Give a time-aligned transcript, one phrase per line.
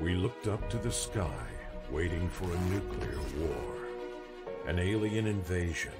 [0.00, 1.46] We looked up to the sky,
[1.90, 3.86] waiting for a nuclear war,
[4.66, 5.92] an alien invasion,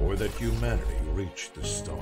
[0.00, 1.98] or that humanity reached the stars.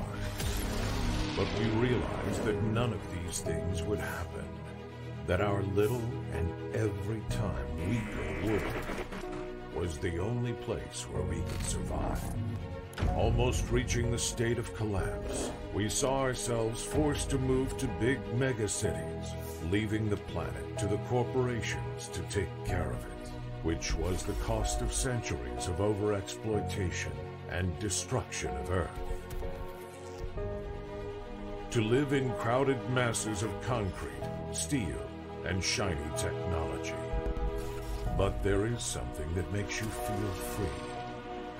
[1.36, 4.46] But we realized that none of these things would happen.
[5.26, 6.02] That our little
[6.34, 8.74] and every time weaker world
[9.74, 12.22] was the only place where we could survive.
[13.16, 19.28] Almost reaching the state of collapse, we saw ourselves forced to move to big megacities,
[19.70, 23.28] leaving the planet to the corporations to take care of it,
[23.62, 27.12] which was the cost of centuries of overexploitation
[27.50, 28.90] and destruction of Earth.
[31.70, 34.12] To live in crowded masses of concrete,
[34.52, 35.08] steel,
[35.44, 36.94] and shiny technology.
[38.18, 40.93] But there is something that makes you feel free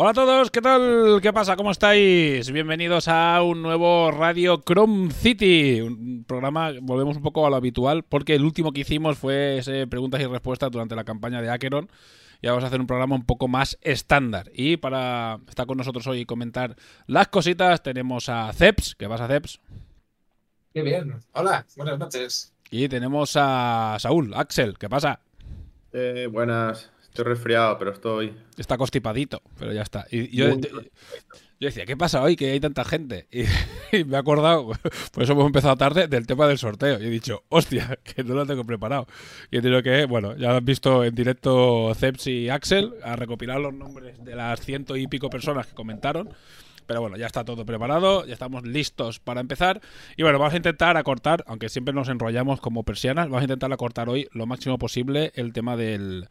[0.00, 1.18] Hola a todos, ¿qué tal?
[1.20, 1.56] ¿Qué pasa?
[1.56, 2.52] ¿Cómo estáis?
[2.52, 5.80] Bienvenidos a un nuevo Radio Chrome City.
[5.80, 9.88] Un programa, volvemos un poco a lo habitual, porque el último que hicimos fue ese
[9.88, 11.90] preguntas y respuestas durante la campaña de Acheron.
[12.40, 14.52] Y vamos a hacer un programa un poco más estándar.
[14.54, 16.76] Y para estar con nosotros hoy y comentar
[17.08, 18.94] las cositas, tenemos a Ceps.
[18.94, 19.60] ¿Qué pasa, Ceps?
[20.72, 21.18] Qué bien.
[21.32, 22.54] Hola, buenas noches.
[22.70, 24.78] Y tenemos a Saúl, Axel.
[24.78, 25.22] ¿Qué pasa?
[25.92, 26.88] Eh, buenas.
[27.18, 28.32] Estoy resfriado, pero estoy.
[28.56, 30.06] Está constipadito, pero ya está.
[30.08, 30.80] Y yo, Muy yo-
[31.60, 32.36] yo decía, ¿qué pasa hoy?
[32.36, 33.26] Que hay tanta gente.
[33.90, 34.68] Y, y me he acordado,
[35.12, 37.00] por eso hemos empezado tarde, del tema del sorteo.
[37.02, 39.08] Y he dicho, hostia, que no lo tengo preparado.
[39.50, 43.16] Y he tenido que, bueno, ya lo han visto en directo Ceps y Axel, a
[43.16, 46.28] recopilar los nombres de las ciento y pico personas que comentaron.
[46.86, 49.80] Pero bueno, ya está todo preparado, ya estamos listos para empezar.
[50.16, 53.72] Y bueno, vamos a intentar acortar, aunque siempre nos enrollamos como persianas, vamos a intentar
[53.72, 56.28] acortar hoy lo máximo posible el tema del,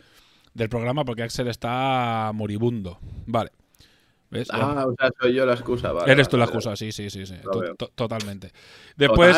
[0.57, 2.99] del programa porque Axel está moribundo.
[3.25, 3.51] Vale.
[4.29, 4.49] ¿Ves?
[4.51, 6.11] Ah, o sea, soy yo la excusa, vale.
[6.11, 7.35] Eres tú la vale, excusa, sí, sí, sí, sí.
[7.95, 8.51] Totalmente.
[8.97, 9.37] Después.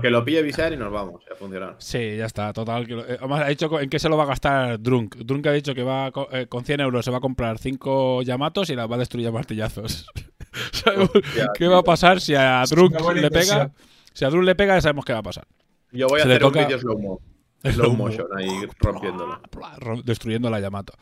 [0.00, 1.20] Que lo pille visar y nos vamos.
[1.28, 1.74] Ya funciona.
[1.78, 2.86] Sí, ya está, total.
[2.86, 5.16] que lo- eh, además, ha dicho en qué se lo va a gastar Drunk.
[5.16, 8.22] Drunk ha dicho que va a eh, con 100 euros se va a comprar 5
[8.22, 10.06] Yamatos y las va a destruir a martillazos.
[10.72, 13.72] ¿Sabemos Hostia, ¿Qué va a pasar si a Drunk le pega?
[14.12, 15.46] Si a Drunk le pega, ya sabemos qué va a pasar.
[15.90, 17.20] Yo voy a hacer toca- un vídeo slow mo.
[17.62, 18.04] Slow Slow mo.
[18.06, 18.48] motion ahí
[18.78, 19.40] rompiéndolo.
[19.78, 20.92] Ro- Destruyendo la Yamato.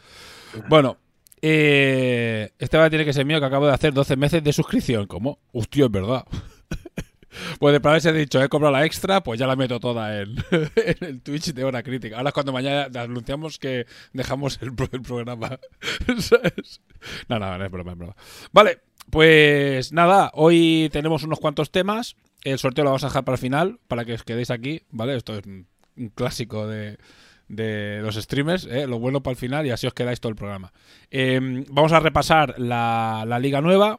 [0.68, 0.96] Bueno,
[1.40, 4.52] eh, este va a tener que ser mío que acabo de hacer 12 meses de
[4.52, 5.06] suscripción.
[5.06, 5.38] ¿Cómo?
[5.52, 6.24] Hostia, es verdad.
[7.60, 10.96] Pues para haberse dicho, he comprado la extra, pues ya la meto toda en, en
[11.00, 12.16] el Twitch de hora crítica.
[12.16, 15.60] Ahora es cuando mañana anunciamos que dejamos el programa.
[16.18, 16.80] ¿Sabes?
[17.28, 18.16] No, no, no es broma, es broma.
[18.50, 18.80] Vale,
[19.10, 22.16] pues nada, hoy tenemos unos cuantos temas.
[22.42, 25.14] El sorteo lo vamos a dejar para el final, para que os quedéis aquí, ¿vale?
[25.14, 25.44] Esto es
[25.98, 26.98] un, clásico de,
[27.48, 28.86] de los streamers, ¿eh?
[28.86, 30.72] lo bueno para el final y así os quedáis todo el programa.
[31.10, 33.98] Eh, vamos a repasar la, la liga nueva.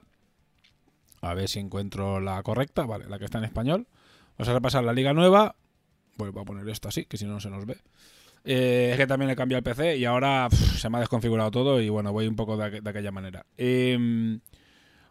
[1.22, 3.88] A ver si encuentro la correcta, vale, la que está en español.
[4.38, 5.56] Vamos a repasar la liga nueva.
[6.16, 7.78] Vuelvo a poner esto así, que si no, no se nos ve.
[8.46, 11.82] Eh, es que también he cambiado el PC y ahora se me ha desconfigurado todo
[11.82, 13.46] y bueno, voy un poco de, aqu- de aquella manera.
[13.58, 14.40] Eh,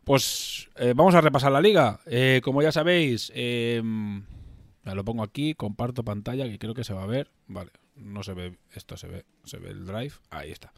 [0.05, 2.01] pues eh, vamos a repasar la liga.
[2.43, 3.83] Como ya sabéis, eh,
[4.95, 7.31] lo pongo aquí, comparto pantalla, que creo que se va a ver.
[7.47, 10.15] Vale, no se ve, esto se ve, se ve el drive.
[10.31, 10.73] Ahí está.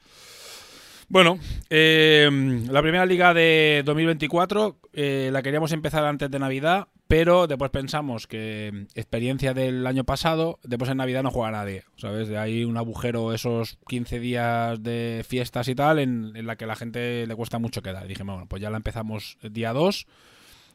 [1.11, 1.41] Bueno,
[1.71, 2.31] eh,
[2.71, 8.29] la primera liga de 2024 eh, la queríamos empezar antes de Navidad, pero después pensamos
[8.29, 12.29] que mm, experiencia del año pasado, después en Navidad no juega nadie, ¿sabes?
[12.29, 16.77] De ahí un agujero esos 15 días de fiestas y tal en, la que la
[16.77, 18.06] gente le cuesta mucho quedar.
[18.06, 20.06] Dije, bueno, pues ya la empezamos día 2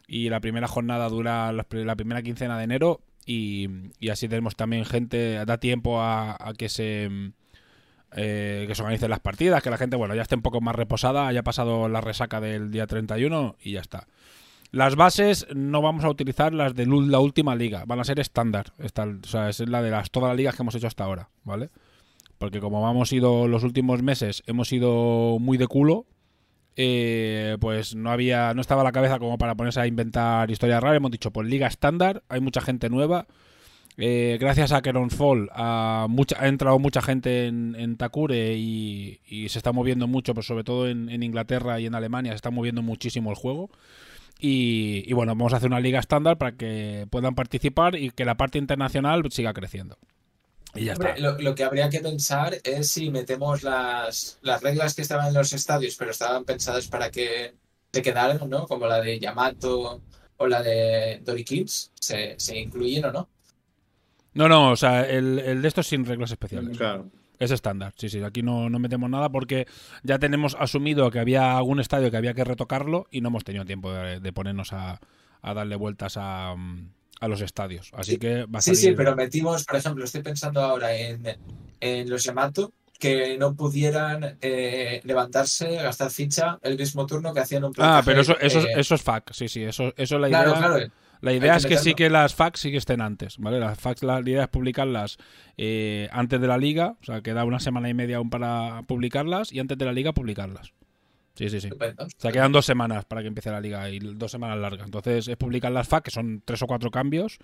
[0.06, 3.68] y la primera jornada dura la primera quincena de enero y,
[4.10, 7.10] así tenemos también gente, da tiempo a, a que se...
[8.16, 10.75] eh, que se organicen las partidas, que la gente, bueno, ya esté un poco más
[10.75, 14.07] reposada, haya pasado la resaca del día 31 y ya está.
[14.72, 18.74] Las bases no vamos a utilizar las de la última liga, van a ser estándar.
[18.77, 21.69] O sea, es la de las, todas las ligas que hemos hecho hasta ahora, ¿vale?
[22.38, 26.06] Porque como hemos ido los últimos meses, hemos ido muy de culo,
[26.77, 30.98] eh, pues no había, no estaba la cabeza como para ponerse a inventar historias raras.
[30.98, 33.27] Hemos dicho, pues liga estándar, hay mucha gente nueva.
[33.98, 36.07] Eh, gracias a Keron Fall ha
[36.42, 41.24] entrado mucha gente en, Takure y, se está moviendo mucho, pues sobre todo en, en
[41.24, 43.69] Inglaterra y en Alemania se está moviendo muchísimo el juego.
[44.38, 48.25] Y, y bueno, vamos a hacer una liga estándar para que puedan participar y que
[48.25, 49.98] la parte internacional siga creciendo.
[50.75, 51.22] Y ya Hombre, está.
[51.22, 55.33] lo, lo que habría que pensar es si metemos las, las reglas que estaban en
[55.33, 57.56] los estadios, pero estaban pensadas para que
[57.94, 58.68] se quedaran, ¿no?
[58.68, 60.04] Como la de Yamato
[60.38, 63.30] o la de Dory Kids, ¿se, se incluyen o no?
[64.33, 66.78] No, no, o sea, el, el de estos sin reglas especiales.
[66.78, 67.10] Claro.
[67.39, 68.21] Es estándar, sí, sí.
[68.24, 69.68] Aquí no, no metemos nada porque
[70.04, 73.66] ya tenemos asumido que había algún estadio que había que retocarlo y no hemos tenido
[73.66, 75.01] tiempo de, de ponernos a,
[75.42, 77.92] a darle vueltas a, mm, a los estadios.
[77.94, 78.92] Así Sí, que va a Sí, salir.
[78.92, 81.24] sí, pero metimos, por ejemplo, estoy pensando ahora en,
[81.80, 87.64] en los Yamato, que no pudieran eh, levantarse, gastar ficha el mismo turno que hacían
[87.66, 89.64] un Ah, pero eso, eso, es- eh, eso es FAC, sí, sí.
[89.64, 90.60] Eso, eso es la Claro, idea.
[90.60, 90.92] claro.
[91.22, 93.60] La idea es que sí que las FAQ sí que estén antes, ¿vale?
[93.60, 95.18] Las FAQ, la idea es publicarlas
[95.58, 99.52] eh, antes de la liga, o sea, queda una semana y media aún para publicarlas
[99.52, 100.74] y antes de la liga publicarlas.
[101.36, 101.68] Sí, sí, sí.
[101.68, 102.06] Estupendo.
[102.06, 104.86] O sea, quedan dos semanas para que empiece la liga y dos semanas largas.
[104.86, 107.38] Entonces es publicar las FAQ, que son tres o cuatro cambios.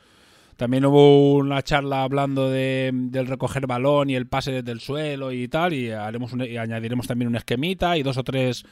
[0.57, 5.31] También hubo una charla hablando de, del recoger balón y el pase desde el suelo
[5.31, 8.63] y tal, y, haremos un- y añadiremos también un esquemita y dos o tres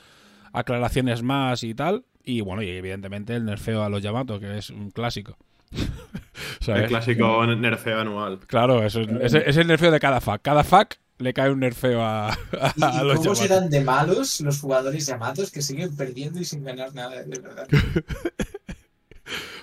[0.53, 2.05] aclaraciones más y tal.
[2.23, 5.37] Y bueno, y evidentemente el nerfeo a los Yamato, que es un clásico.
[6.59, 6.83] ¿Sabes?
[6.83, 8.39] El clásico nerfeo anual.
[8.47, 10.41] Claro, eso es, es- es el nerfeo de cada FAQ.
[10.41, 12.29] Cada FAQ le cae un nerfeo a,
[12.61, 16.45] a, ¿Y, a los cómo serán de malos los jugadores Yamatos que siguen perdiendo y
[16.45, 17.67] sin ganar nada, de verdad?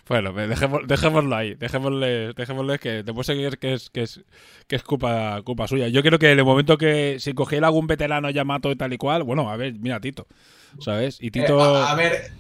[0.08, 4.20] Bueno, dejemos- dejémoslo ahí, dejémosle, dejémosle que te puedo seguir que es, que es,
[4.69, 5.88] que es culpa, culpa suya.
[5.88, 8.99] Yo creo que en el momento que si cogiera algún veterano Yamato y tal y
[8.99, 10.29] cual, bueno, a ver, mira Tito,
[10.79, 11.19] ¿sabes?
[11.20, 12.31] Y Eh, Tito, a, a ver,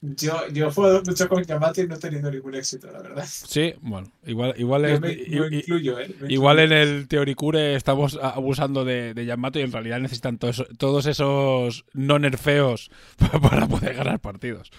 [0.00, 3.24] yo, yo he jugado mucho con Yamato y no he tenido ningún éxito, la verdad.
[3.26, 6.14] sí, bueno, igual, igual, Yo es- me, i- me i- incluyo, ¿eh?
[6.20, 10.50] Me igual en el Teoricure estamos abusando de, de Yamato y en realidad necesitan todo
[10.52, 14.70] eso- todos esos no nerfeos para, para poder ganar partidos.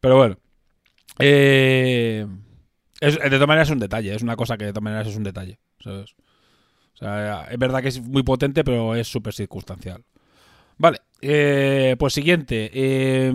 [0.00, 0.36] Pero bueno,
[1.18, 2.26] eh,
[3.00, 5.16] es- de todas maneras es un detalle, es una cosa que de todas maneras es
[5.16, 6.14] un detalle, ¿sabes?
[6.94, 10.04] O sea, es verdad que es muy potente, pero es súper circunstancial.
[10.78, 12.70] Vale, eh, pues siguiente.
[12.72, 13.32] eh,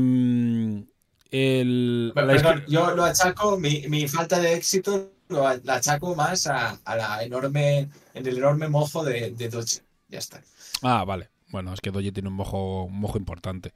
[1.31, 6.95] el, perdón, yo lo achaco, mi, mi falta de éxito lo achaco más a, a
[6.95, 9.81] la enorme, en el enorme mojo de, de Doge.
[10.09, 10.41] Ya está.
[10.81, 11.29] Ah, vale.
[11.50, 13.74] Bueno, es que Doji tiene un mojo, un mojo importante.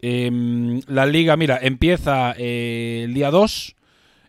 [0.00, 3.74] Em, la liga, mira, empieza eh, el día 2.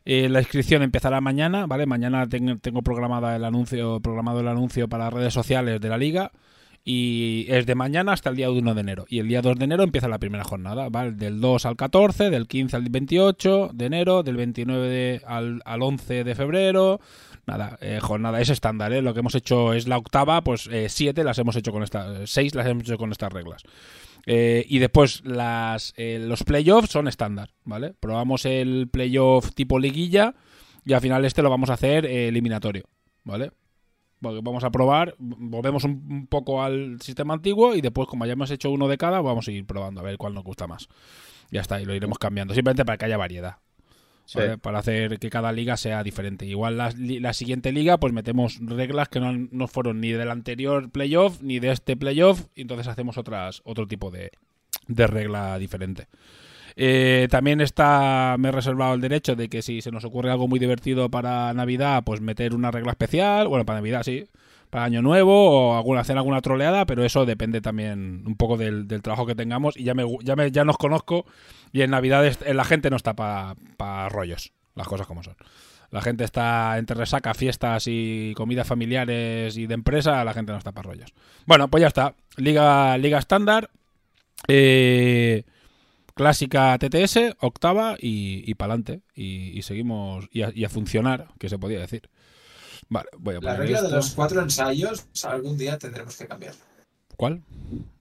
[0.06, 1.86] Eh, la inscripción empezará mañana, ¿vale?
[1.86, 6.32] Mañana ten- tengo programada el anuncio, programado el anuncio para redes sociales de la liga.
[6.90, 9.06] Y es de mañana hasta el día 1 de enero.
[9.10, 11.12] Y el día 2 de enero empieza la primera jornada, ¿vale?
[11.12, 15.82] Del 2 al 14, del 15 al 28 de enero, del 29 de- al, al
[15.82, 17.02] 11 de febrero.
[17.46, 19.02] Nada, eh, jornada es estándar, ¿eh?
[19.02, 22.30] Lo que hemos hecho es la octava, pues eh, siete las hemos hecho con estas,
[22.30, 23.64] seis las hemos hecho con estas reglas.
[24.26, 27.96] Eh, y después las, eh, los playoffs son estándar, ¿vale?
[28.00, 30.36] Probamos el playoff tipo liguilla
[30.86, 32.86] y al final este lo vamos a hacer eh, eliminatorio,
[33.26, 33.52] ¿vale?
[34.22, 38.50] Porque vamos a probar, volvemos un, poco al sistema antiguo y después como ya hemos
[38.50, 40.88] hecho uno de cada, vamos a ir probando a ver cuál nos gusta más.
[41.52, 43.58] Ya está, y lo iremos cambiando, simplemente para que haya variedad.
[44.26, 44.40] Sí.
[44.40, 44.58] ¿vale?
[44.58, 46.46] Para hacer que cada liga sea diferente.
[46.46, 50.90] Igual la, la siguiente liga, pues metemos reglas que no, no fueron ni del anterior
[50.90, 54.32] playoff ni de este playoff, y entonces hacemos otras, otro tipo de,
[54.88, 56.08] de regla diferente.
[56.80, 60.48] Eh, también está, me he reservado el derecho de que si se nos ocurre algo
[60.48, 64.26] muy divertido para Navidad, pues meter una regla especial, bueno, para Navidad sí,
[64.70, 69.26] para Año Nuevo o hacer alguna troleada, pero eso depende también un poco del, trabajo
[69.26, 71.26] que tengamos y ya me, ya ya nos conozco
[71.72, 75.36] y en Navidades eh, la gente no está para rollos, las cosas como son.
[75.90, 80.60] La gente está entre resaca, fiestas y comidas familiares y de empresa, la gente no
[80.60, 81.12] está para rollos.
[81.48, 82.14] Bueno, pues ya está.
[82.36, 83.72] Liga, Liga estándar,
[84.48, 85.44] eh,
[86.18, 89.02] clásica TTS, octava y, y pa'lante.
[89.16, 92.10] Y, y seguimos, y a, y a funcionar, que se podía decir.
[92.90, 96.62] Vale, voy a La poner regla de los cuatro ensayos, algún día tendremos que cambiarla.
[97.16, 97.44] ¿Cuál?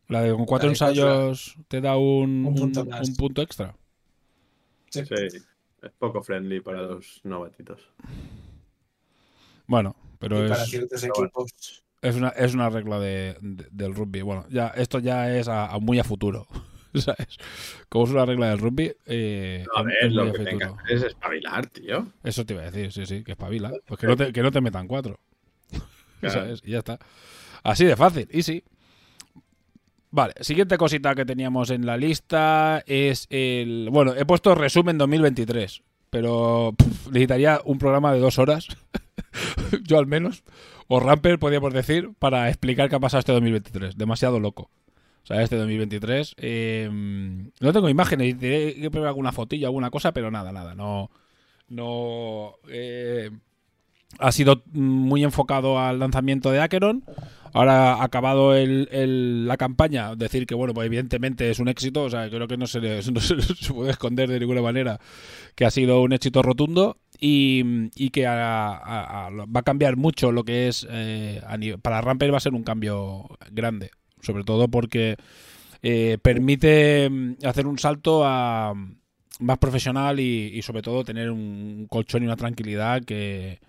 [0.08, 3.08] La de con cuatro La de ensayos te da un, Un punto un- más.
[3.08, 3.74] un punto extra.
[4.90, 5.04] Sí.
[5.04, 5.14] Sí,
[5.82, 7.80] es poco friendly para los novatitos.
[9.66, 11.50] Bueno, pero y para es, ciertos equipos.
[12.02, 14.22] es, una, es una regla de, de- del rugby.
[14.22, 16.46] Bueno, ya esto ya es a, a muy a futuro.
[17.00, 17.36] ¿sabes?
[17.88, 18.92] Como es una regla del rugby.
[19.06, 22.06] Eh, A ver, lo que tengo que hacer es espabilar, tío.
[22.24, 23.72] Eso te iba a decir, sí, sí, que espabila.
[23.86, 25.18] Pues que no te, que no te metan cuatro.
[26.20, 26.40] Claro.
[26.40, 26.62] ¿Sabes?
[26.64, 26.98] Y ya está.
[27.62, 28.64] Así de fácil, y sí.
[30.10, 33.90] Vale, siguiente cosita que teníamos en la lista es el...
[33.92, 38.68] Bueno, he puesto resumen 2023, pero pff, necesitaría un programa de dos horas,
[39.82, 40.42] yo al menos,
[40.88, 43.98] o Ramper, podríamos decir, para explicar qué ha pasado este 2023.
[43.98, 44.70] Demasiado loco.
[45.26, 46.34] O sea, este 2023...
[46.38, 46.88] eh,
[47.60, 51.10] no tengo imágenes, diré que alguna fotilla, alguna cosa, pero nada, nada, no...
[51.68, 52.54] No...
[52.68, 53.30] eh,
[54.18, 57.04] ha sido muy enfocado al lanzamiento de Acheron.
[57.52, 62.28] Ahora acabado el- la campaña, decir que, bueno, pues evidentemente es un éxito, o sea,
[62.28, 62.80] creo que no se,
[63.74, 65.00] puede esconder de ninguna manera
[65.54, 67.62] que ha sido un éxito rotundo y,
[67.96, 69.28] y que va
[69.58, 71.40] a cambiar mucho lo que es, eh,
[71.82, 75.16] para Ramper va a ser un cambio grande, sobre todo porque
[75.82, 78.74] eh, permite mm, hacer un salto a
[79.38, 83.60] más profesional y, y sobre todo tener un colchón y una tranquilidad que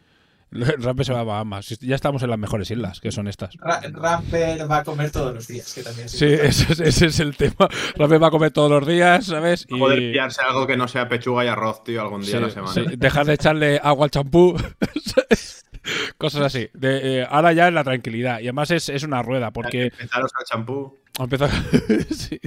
[0.50, 1.68] Ramper se va a Bahamas.
[1.82, 3.54] Ya estamos en las mejores islas, que son estas.
[3.58, 7.06] Ra- Ramper va a comer todos los días, que también es Sí, ese es, ese
[7.08, 7.68] es el tema.
[7.98, 9.66] Ramper va a comer todos los días, ¿sabes?
[9.68, 12.40] Y Poder pillarse algo que no sea pechuga y arroz, tío, algún día sí, a
[12.40, 12.72] la semana.
[12.74, 14.56] sí, dejar de echarle agua al champú.
[16.18, 16.70] Cosas así.
[16.74, 18.40] De, eh, ahora ya es la tranquilidad.
[18.40, 20.98] Y además es, es una rueda, porque Empezar a usar champú.
[21.20, 21.50] a empezar,
[22.12, 22.40] sí,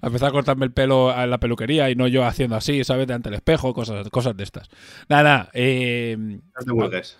[0.00, 3.06] a empezar a cortarme el pelo en la peluquería y no yo haciendo así, ¿sabes?
[3.06, 4.68] Delante del espejo, cosas, cosas de estas.
[5.08, 5.50] Nada, nada.
[5.54, 7.18] Eh, No te burgues.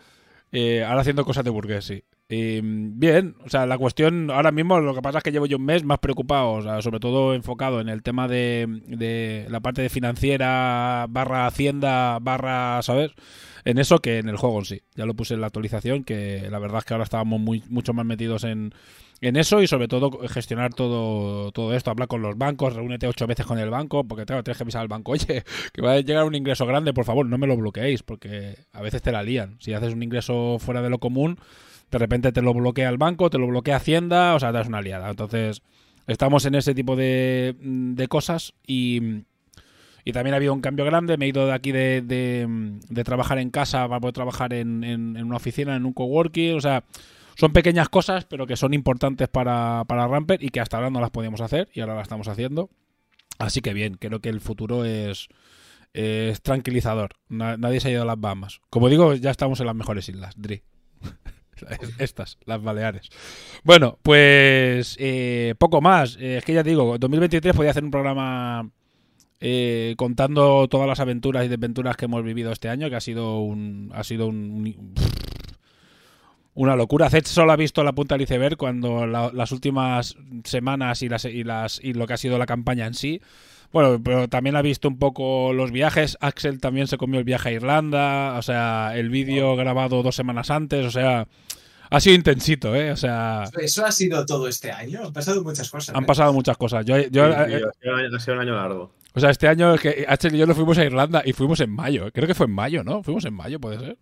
[0.52, 2.04] eh, ahora haciendo cosas de burgués, sí.
[2.34, 5.58] Eh, bien, o sea, la cuestión ahora mismo lo que pasa es que llevo yo
[5.58, 9.60] un mes más preocupado, o sea, sobre todo enfocado en el tema de, de la
[9.60, 13.10] parte de financiera barra hacienda barra, ¿sabes?
[13.64, 14.82] En eso que en el juego en sí.
[14.94, 17.92] Ya lo puse en la actualización, que la verdad es que ahora estábamos muy, mucho
[17.92, 18.74] más metidos en,
[19.20, 23.28] en eso y sobre todo gestionar todo, todo esto, hablar con los bancos, reúnete ocho
[23.28, 26.00] veces con el banco, porque claro, tienes que avisar al banco, oye, que va a
[26.00, 29.22] llegar un ingreso grande, por favor, no me lo bloqueéis, porque a veces te la
[29.22, 29.56] lían.
[29.60, 31.38] Si haces un ingreso fuera de lo común,
[31.92, 34.66] de repente te lo bloquea el banco, te lo bloquea Hacienda, o sea, te das
[34.66, 35.08] una liada.
[35.08, 35.62] Entonces,
[36.08, 39.22] estamos en ese tipo de, de cosas y,
[40.04, 41.16] y también ha habido un cambio grande.
[41.16, 45.22] Me he ido de aquí de, de- trabajar en casa para poder trabajar en, en-
[45.24, 46.84] una oficina, en un coworking, o sea...
[47.34, 51.00] Son pequeñas cosas, pero que son importantes para, para Ramper y que hasta ahora no
[51.00, 52.68] las podíamos hacer y ahora las estamos haciendo.
[53.38, 55.28] Así que bien, creo que el futuro es,
[55.94, 57.12] es tranquilizador.
[57.30, 58.60] Na- nadie se ha ido a las Bahamas.
[58.68, 60.62] Como digo, ya estamos en las mejores islas, Dri.
[61.98, 63.08] Estas, las Baleares.
[63.64, 66.18] Bueno, pues eh, poco más.
[66.20, 68.68] Eh, es que ya te digo, 2023 podía hacer un programa
[69.44, 73.40] eh, contando todas las aventuras y desventuras que hemos vivido este año, que ha sido
[73.40, 74.94] un, ha sido un, un-
[76.54, 77.08] una locura.
[77.10, 81.24] Zed solo ha visto la punta del iceberg cuando la- las últimas semanas y las,
[81.24, 83.20] y las y lo que ha sido la campaña en sí.
[83.72, 86.18] Bueno, pero también ha visto un poco los viajes.
[86.20, 88.34] Axel también se comió el viaje a Irlanda.
[88.38, 90.84] O sea, el vídeo grabado dos semanas antes.
[90.84, 91.26] O sea,
[91.88, 92.92] ha sido intensito, ¿eh?
[92.92, 95.00] O sea, Eso ha sido todo este año.
[95.06, 95.94] Han pasado muchas cosas.
[95.96, 96.06] han ¿eh?
[96.06, 96.84] pasado muchas cosas.
[96.84, 98.90] Yo, yo, Sí, eh, tío, ha sido un año largo.
[99.14, 101.70] O sea, este año que Axel y yo nos fuimos a Irlanda y fuimos en
[101.70, 102.10] mayo.
[102.12, 103.02] Creo que fue en mayo, ¿no?
[103.02, 103.98] Fuimos en mayo, puede ser.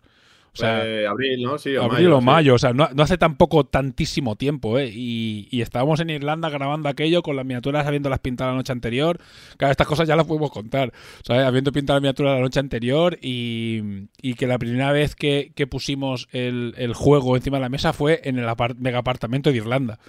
[0.53, 1.57] O sea, Eh, abril, ¿no?
[1.57, 2.25] Sí, o abril mayo, o sí.
[2.25, 4.91] mayo, o sea, no, no hace tampoco tantísimo tiempo, ¿eh?
[4.93, 9.17] Y, y estábamos en Irlanda grabando aquello con las miniaturas habiéndolas pintado la noche anterior.
[9.55, 10.91] Claro, estas cosas ya las podemos contar,
[11.23, 11.45] ¿sabes?
[11.45, 15.67] Habiendo pintado la miniatura la noche anterior y, y que la primera vez que, que
[15.67, 19.57] pusimos el, el juego encima de la mesa fue en el apart- mega apartamento de
[19.57, 19.99] Irlanda,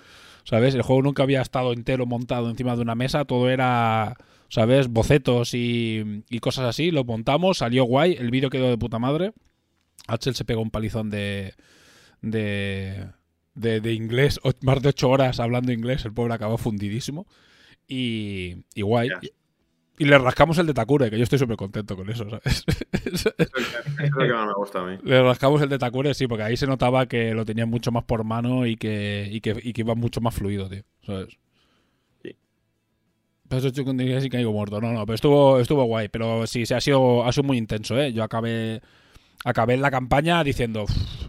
[0.42, 0.74] ¿sabes?
[0.74, 4.16] El juego nunca había estado entero montado encima de una mesa, todo era...
[4.52, 4.88] ¿Sabes?
[4.88, 6.90] Bocetos y, y cosas así.
[6.90, 8.12] Lo montamos, salió guay.
[8.18, 9.32] El vídeo quedó de puta madre.
[10.08, 11.54] Axel se pegó un palizón de,
[12.20, 13.06] de,
[13.54, 17.26] de, de inglés, más de ocho horas hablando inglés, el pobre acabó fundidísimo.
[17.88, 19.08] Y, y guay.
[19.98, 22.64] Y, le rascamos el de Takure, que yo estoy súper contento con eso, ¿sabes?
[23.04, 24.98] Eso es lo que- eso es lo que más me gusta a mí.
[25.02, 28.04] le rascamos el de Takure, sí, porque ahí se notaba que lo tenía mucho más
[28.04, 31.38] por mano y que, y que, y que iba mucho más fluido, tío, ¿sabes?
[33.60, 34.80] Yo sí caigo muerto.
[34.80, 36.08] No, no, pero estuvo, estuvo guay.
[36.08, 38.12] Pero sí, se ha sido, ha sido muy intenso, ¿eh?
[38.12, 38.80] Yo acabé,
[39.44, 40.86] acabé la campaña diciendo.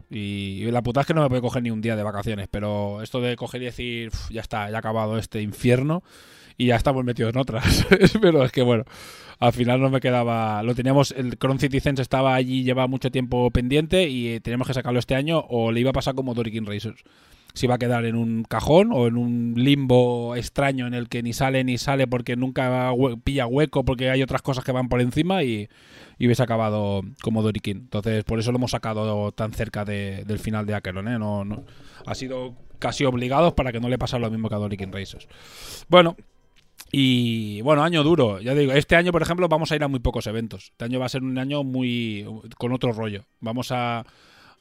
[0.09, 2.47] Y, la puta es que no me puedo coger ni un día de vacaciones.
[2.49, 6.03] Pero esto de coger y decir, "Uf, ya está, ya ha acabado este infierno.
[6.57, 7.85] Y ya estamos metidos en otras.
[8.21, 8.85] pero es que bueno,
[9.39, 10.61] al final no me quedaba.
[10.63, 14.07] Lo teníamos, el Cron Citizens estaba allí, lleva mucho tiempo pendiente.
[14.07, 15.39] Y teníamos que sacarlo este año.
[15.49, 17.03] O le iba a pasar como Dorikin Racers
[17.53, 21.21] si va a quedar en un cajón o en un limbo extraño en el que
[21.21, 22.91] ni sale ni sale porque nunca
[23.23, 25.69] pilla hueco porque hay otras cosas que van por encima y,
[26.17, 27.77] y acabado como Dorikin.
[27.77, 31.19] Entonces, por eso lo hemos sacado tan cerca de- del final de Acheron, ¿eh?
[31.19, 31.45] No,
[32.05, 35.27] ha sido casi obligados para que no le pasara lo mismo que a Dorikin Racers.
[35.89, 36.15] Bueno,
[36.91, 39.99] Y bueno, año duro, ya digo, este año, por ejemplo, vamos a ir a muy
[39.99, 40.65] pocos eventos.
[40.71, 42.25] Este año va a ser un año muy
[42.57, 43.25] con otro rollo.
[43.39, 44.05] Vamos a,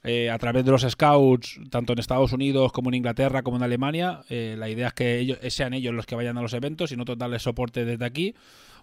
[0.05, 3.63] eh, a través de los scouts, tanto en Estados Unidos como en Inglaterra como en
[3.63, 6.91] Alemania, eh, la idea es que ellos, sean ellos los que vayan a los eventos
[6.91, 8.35] y nosotros darles soporte desde aquí,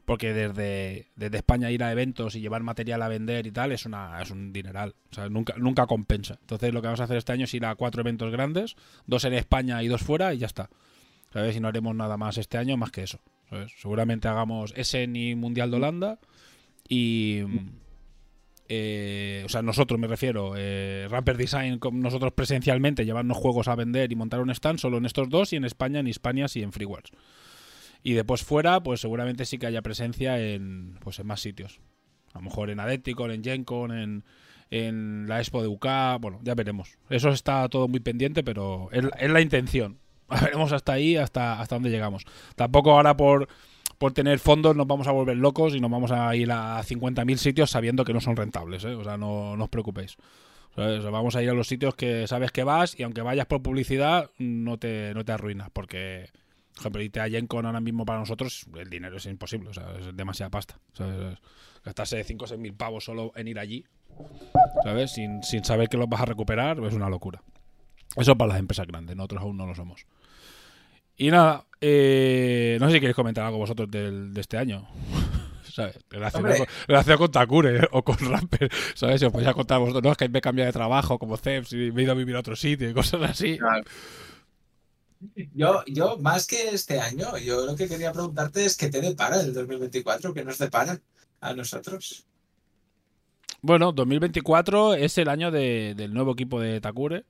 [0.05, 3.85] porque desde, desde España ir a eventos y llevar material a vender y tal es,
[3.85, 6.37] una, es un dineral, o sea, nunca, nunca compensa.
[6.39, 9.25] Entonces lo que vamos a hacer este año es ir a cuatro eventos grandes, dos
[9.25, 10.69] en España y dos fuera y ya está.
[11.33, 11.55] ¿Sabes?
[11.55, 13.19] Y no haremos nada más este año más que eso.
[13.77, 16.19] Seguramente hagamos Essen y Mundial de Holanda
[16.87, 17.43] y...
[18.71, 24.11] Eh, o sea, nosotros me refiero, eh, Ramper Design, nosotros presencialmente, llevarnos juegos a vender
[24.11, 26.71] y montar un stand solo en estos dos y en España, en Hispania y en
[26.71, 27.09] Freewares.
[28.03, 31.79] Y después fuera, pues seguramente sí que haya presencia en, pues en más sitios.
[32.33, 34.23] A lo mejor en Adepticon, en Gencon, en,
[34.69, 35.87] en la Expo de UK,
[36.21, 36.99] bueno, ya veremos.
[37.09, 39.97] Eso está todo muy pendiente, pero es, es la intención.
[40.41, 42.23] Veremos hasta ahí, hasta, hasta dónde llegamos.
[42.55, 43.49] Tampoco ahora por,
[43.99, 47.35] por tener fondos nos vamos a volver locos y nos vamos a ir a 50.000
[47.35, 48.95] sitios sabiendo que no son rentables, ¿eh?
[48.95, 50.15] O sea, no, os preocupéis.
[50.75, 54.31] vamos a ir a los sitios que sabes que vas y aunque vayas por publicidad
[54.39, 56.29] no te, no te arruinas porque,
[56.73, 59.93] por ejemplo, irte a Gencon ahora mismo para nosotros el dinero es imposible, o sea,
[59.99, 60.79] es demasiada pasta.
[61.83, 63.85] Gastarse 5 o 6 mil pavos solo en ir allí,
[64.85, 65.11] ¿sabes?
[65.11, 67.43] Sin, sin saber que los vas a recuperar es una locura.
[68.15, 70.05] Eso para las empresas grandes, nosotros aún no lo somos.
[71.19, 74.87] Y nada, eh, no sé si queréis comentar algo vosotros del, de este año.
[75.69, 75.99] ¿Sabes?
[76.09, 78.71] Relacionado con, Takure o con Ramper.
[78.95, 79.19] ¿Sabes?
[79.19, 81.73] Si os podéis contar vosotros, no, es que me he cambiado de trabajo como Ceps
[81.73, 83.59] y me he ido a vivir a otro sitio y cosas así.
[85.53, 89.41] Yo, yo, más que este año, yo lo que quería preguntarte es qué te depara
[89.41, 90.99] el 2024, qué nos depara
[91.41, 92.25] a nosotros.
[93.61, 97.25] Bueno, 2024 es el año del nuevo equipo de Takure.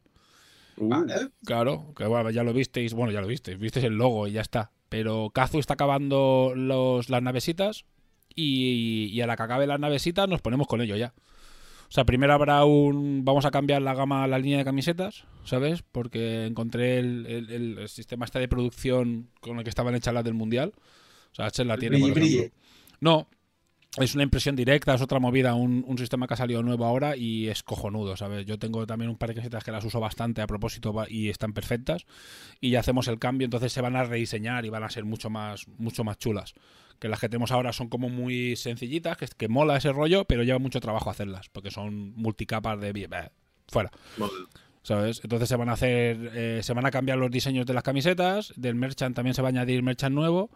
[1.45, 4.41] Claro, que bueno, ya lo visteis, bueno, ya lo visteis, visteis el logo y ya
[4.41, 4.71] está.
[4.89, 7.85] Pero Kazu está acabando los, las navesitas
[8.35, 11.13] y, a la que acabe las navesitas nos ponemos con ello ya.
[11.87, 13.25] O sea, primero habrá un...
[13.25, 15.83] Vamos a cambiar la gama, la línea de camisetas, ¿sabes?
[15.91, 20.35] Porque encontré el, el, sistema este de producción con el que estaban hechas las del
[20.35, 20.73] Mundial.
[21.31, 22.55] O sea, H la tiene, por ejemplo.
[23.01, 23.27] No,
[23.97, 27.47] es una impresión directa, es otra movida, un, sistema que ha salido nuevo ahora y
[27.47, 28.45] es cojonudo, ¿sabes?
[28.45, 31.53] Yo tengo también un par de camisetas que las uso bastante a propósito y están
[31.53, 32.05] perfectas
[32.61, 35.29] y ya hacemos el cambio, entonces se van a rediseñar y van a ser mucho
[35.29, 36.53] más, mucho más chulas.
[36.99, 40.43] Que las que tenemos ahora son como muy sencillitas, que, que mola ese rollo, pero
[40.43, 43.29] lleva mucho trabajo hacerlas, porque son multicapas de...
[43.67, 43.89] fuera.
[44.83, 45.21] ¿sabes?
[45.23, 48.53] Entonces se van a hacer, eh, se van a cambiar los diseños de las camisetas,
[48.55, 50.51] del merchant también se va a añadir merchant nuevo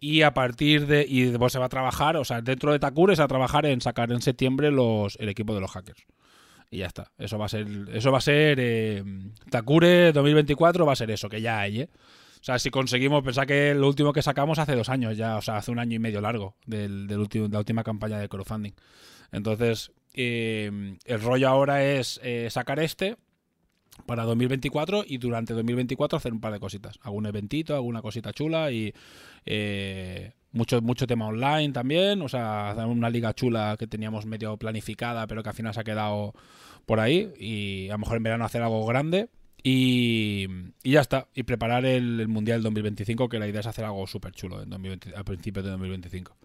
[0.00, 3.16] y a partir de y después se va a trabajar, o sea, dentro de Takure
[3.16, 6.04] se va a trabajar en sacar en septiembre los el equipo de los hackers.
[6.70, 7.12] Y ya está.
[7.16, 9.04] Eso va a ser eso va a ser eh,
[9.50, 11.90] Takure 2024 va a ser eso que ya hay, ¿eh?
[12.40, 15.42] O sea, si conseguimos pensar que lo último que sacamos hace dos años ya, o
[15.42, 18.28] sea, hace un año y medio largo del, del último, de la última campaña de
[18.28, 18.72] crowdfunding.
[19.32, 23.16] Entonces, eh, el rollo ahora es eh, sacar este
[24.04, 26.98] para 2024 y durante 2024 hacer un par de cositas.
[27.02, 28.92] Algún eventito, alguna cosita chula y
[29.46, 32.22] eh, mucho, mucho tema online también.
[32.22, 35.80] O sea, hacer una liga chula que teníamos medio planificada, pero que al final se
[35.80, 36.34] ha quedado
[36.84, 37.32] por ahí.
[37.38, 39.28] Y a lo mejor en verano hacer algo grande.
[39.62, 40.46] Y,
[40.84, 41.28] ya está.
[41.34, 45.24] Y preparar el, Mundial 2025, que la idea es hacer algo súper chulo en a
[45.24, 46.36] principios de 2025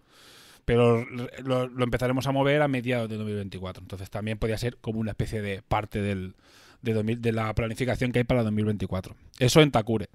[0.64, 1.04] pero
[1.42, 3.82] lo, lo, empezaremos a mover a mediados de 2024.
[3.82, 6.36] Entonces también podría ser como una especie de parte del,
[6.82, 9.14] de, la planificación que hay para 2024.
[9.38, 10.08] Eso en Takure.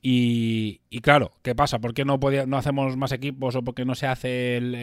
[0.00, 1.80] Y, claro, ¿qué pasa?
[1.80, 4.74] ¿Por qué no, no hacemos más equipos o por qué no se hace el,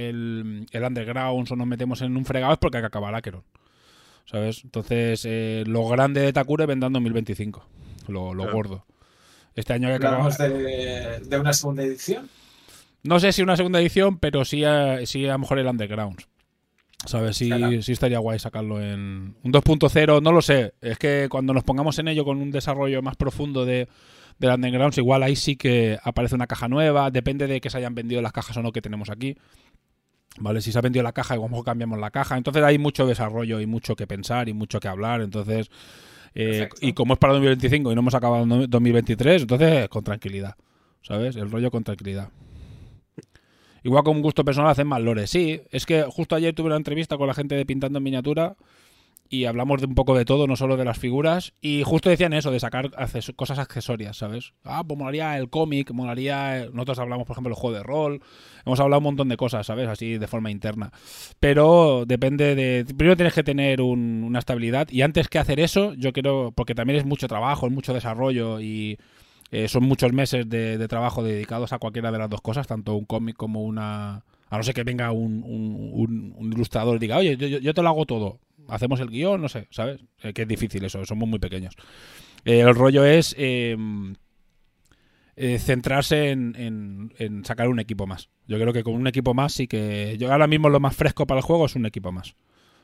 [0.72, 2.54] el, Underground o nos metemos en un fregado?
[2.54, 3.44] Es porque hay que acabar Akeron.
[4.26, 4.64] ¿Sabes?
[4.64, 7.66] Entonces, eh, lo grande de Takure vendrá en 2025.
[8.08, 8.86] Lo, lo gordo.
[9.56, 10.36] Este año que acabar.
[10.36, 12.30] De, de una segunda edición?
[13.04, 16.24] No sé si una segunda edición, pero sí a, sí a lo mejor el Underground.
[17.06, 17.38] ¿Sabes?
[17.38, 17.50] Sí,
[17.82, 20.74] sí estaría guay sacarlo en un 2.0, no lo sé.
[20.82, 23.88] Es que cuando nos pongamos en ello con un desarrollo más profundo de,
[24.40, 27.12] de Undergrounds, igual ahí sí que aparece una caja nueva.
[27.12, 29.38] Depende de que se hayan vendido las cajas o no que tenemos aquí.
[30.38, 30.62] ¿Vale?
[30.62, 32.38] Si se ha vendido la caja, igual cambiamos la caja.
[32.38, 35.22] Entonces hay mucho desarrollo y mucho que pensar y mucho que hablar.
[35.22, 35.70] Entonces,
[36.34, 40.56] eh, y como es para 2025 y no hemos acabado en 2023, entonces con tranquilidad.
[41.02, 41.36] ¿Sabes?
[41.36, 42.30] El rollo con tranquilidad.
[43.86, 45.30] Igual con un gusto personal hacen más lores.
[45.30, 48.56] Sí, es que justo ayer tuve una entrevista con la gente de Pintando en Miniatura
[49.30, 51.54] y hablamos de un poco de todo, no solo de las figuras.
[51.62, 52.90] Y justo decían eso, de sacar
[53.36, 54.54] cosas accesorias, ¿sabes?
[54.64, 56.66] Ah, pues molaría el cómic, molaría.
[56.74, 58.22] Nosotros hablamos, por ejemplo, del juego de rol.
[58.66, 59.88] Hemos hablado un montón de cosas, ¿sabes?
[59.88, 60.92] Así de forma interna.
[61.40, 62.86] Pero depende de.
[62.86, 64.90] Primero tienes que tener una estabilidad.
[64.90, 66.54] Y antes que hacer eso, yo quiero.
[66.56, 68.98] Porque también es mucho trabajo, es mucho desarrollo y
[69.52, 73.06] Eh, son muchos meses de, trabajo dedicados a cualquiera de las dos cosas, tanto un
[73.06, 74.24] cómic como una...
[74.50, 78.40] A no ser que venga un, ilustrador y diga, oye, yo, te lo hago todo.
[78.68, 80.02] Hacemos el guion, no sé, ¿sabes?
[80.22, 81.76] Eh, que es difícil eso, somos muy pequeños.
[82.46, 83.76] Eh, el rollo es eh,
[85.36, 88.30] eh, centrarse en, en- en sacar un equipo más.
[88.48, 90.16] Yo creo que con un equipo más sí que...
[90.20, 92.36] Yo ahora mismo lo más fresco para el juego es un equipo más.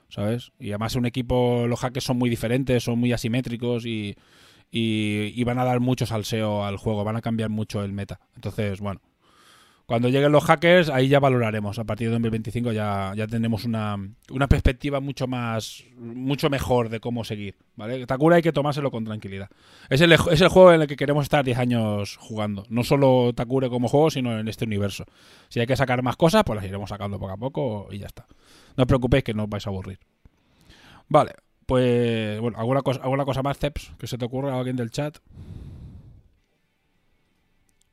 [0.10, 0.52] ¿Sabes?
[0.60, 4.16] Y además un equipo, los hackers son muy diferentes, son muy asimétricos y,
[4.72, 8.22] y, van a dar mucho salseo al juego, van a cambiar mucho el meta.
[8.36, 9.02] Entonces, bueno,
[9.86, 11.78] cuando lleguen los hackers, ahí ya valoraremos.
[11.78, 13.98] A partir de 2025 ya, ya tenemos una,
[14.30, 17.58] una perspectiva mucho más, mucho mejor de cómo seguir.
[17.76, 18.06] ¿vale?
[18.06, 19.50] Takura hay que tomárselo con tranquilidad.
[19.90, 22.64] Es el, es el juego en el que queremos estar 10 años jugando.
[22.70, 25.04] No solo Takura como juego, sino en este universo.
[25.50, 28.08] Si hay que sacar más cosas, pues las iremos sacando poco a poco y ya
[28.08, 28.26] está.
[28.78, 30.00] No os preocupéis que no os vais a aburrir.
[31.10, 31.34] Vale,
[31.72, 34.92] pues bueno, ¿alguna cosa, alguna cosa más, Ceps, que se te ocurra a alguien del
[34.92, 35.20] chat?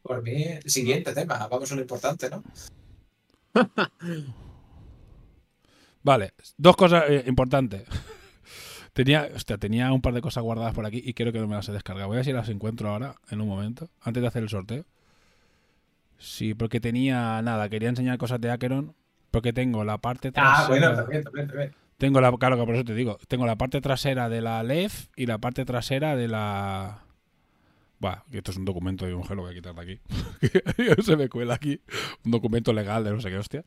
[0.03, 2.43] Por mí, siguiente tema, vamos a lo importante, ¿no?
[6.03, 7.85] Vale, dos cosas eh, importantes.
[8.95, 11.55] tenía, hostia, tenía un par de cosas guardadas por aquí y creo que no me
[11.55, 12.09] las he descargado.
[12.09, 14.87] Voy a ver si las encuentro ahora, en un momento, antes de hacer el sorteo.
[16.19, 18.97] Sí, porque tenía nada, quería enseñar cosas de Acheron,
[19.31, 20.65] porque tengo la parte trasera.
[20.65, 21.88] Ah, bueno, también, también, también.
[21.99, 25.09] Tengo la, claro, que por eso te digo, tengo la parte trasera de la LEF
[25.17, 27.05] y la parte trasera de la...
[27.99, 31.03] Buah, que esto es un documento de un gel, lo voy a quitar de aquí.
[31.03, 31.81] se me cuela aquí.
[32.25, 33.65] Un documento legal de no sé qué hostia.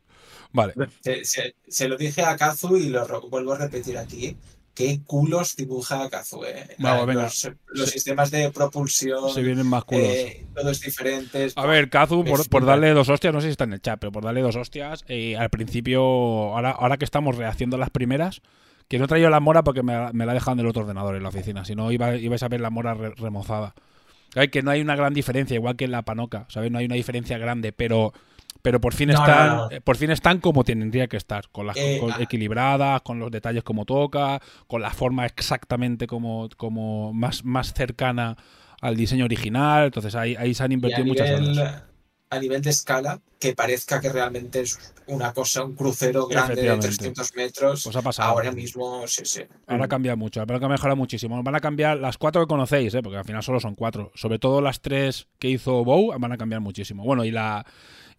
[0.53, 0.73] Vale.
[1.01, 4.37] Se, se- se lo dije a Kazu y lo vuelvo a repetir aquí.
[4.73, 6.75] Qué culos dibuja Kazu, eh.
[6.79, 7.23] Vamos, venga.
[7.23, 10.03] Los, los Se- sistemas de propulsión, Se vienen más culos.
[10.07, 11.57] eh, todos diferentes.
[11.57, 14.11] A ver, Kazu, por, darle dos hostias, no sé si está en el chat, pero
[14.13, 18.41] por darle dos hostias, eh, al principio, ahora, ahora que estamos rehaciendo las primeras,
[18.87, 20.67] que no he traído la mora porque me, la- me la he dejado en el
[20.67, 23.73] otro ordenador en la oficina, si no iba, ibais a ver la mora re- remozada.
[24.35, 26.71] Hay que no hay una gran diferencia, igual que en la panoca, ¿sabes?
[26.71, 28.13] No hay una diferencia grande, pero
[28.61, 29.81] pero por fin No, están no, no.
[29.81, 32.17] por fin están como tendría que estar, con las Eh, con- ah.
[32.19, 38.37] equilibradas, con los detalles como toca, con la forma exactamente como, como más, más cercana
[38.81, 41.83] al diseño original, entonces ahí, ahí se han invertido muchas nivel, horas.
[42.31, 46.61] a nivel de escala, que parezca que realmente es una cosa, un crucero grande de
[46.61, 46.87] Efectivamente.
[46.87, 47.83] 300 metros.
[47.83, 48.29] Pues ha pasado.
[48.29, 49.41] Ahora mismo, sí, sí.
[49.67, 51.41] Ahora cambia mucho, ahora que mejora muchísimo.
[51.43, 53.01] Van a cambiar las cuatro que conocéis, ¿eh?
[53.03, 54.11] porque al final solo son cuatro.
[54.15, 57.03] Sobre todo las tres que hizo Bow van a cambiar muchísimo.
[57.03, 57.65] Bueno, y la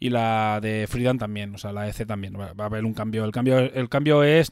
[0.02, 2.34] y la de Freedom también, o sea, la EC también.
[2.34, 3.24] Va, va a haber un cambio.
[3.24, 4.50] El cambio, el cambio es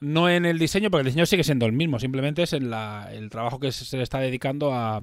[0.00, 3.10] no en el diseño, porque el diseño sigue siendo el mismo, simplemente es en la,
[3.12, 5.02] el trabajo que se le está dedicando a,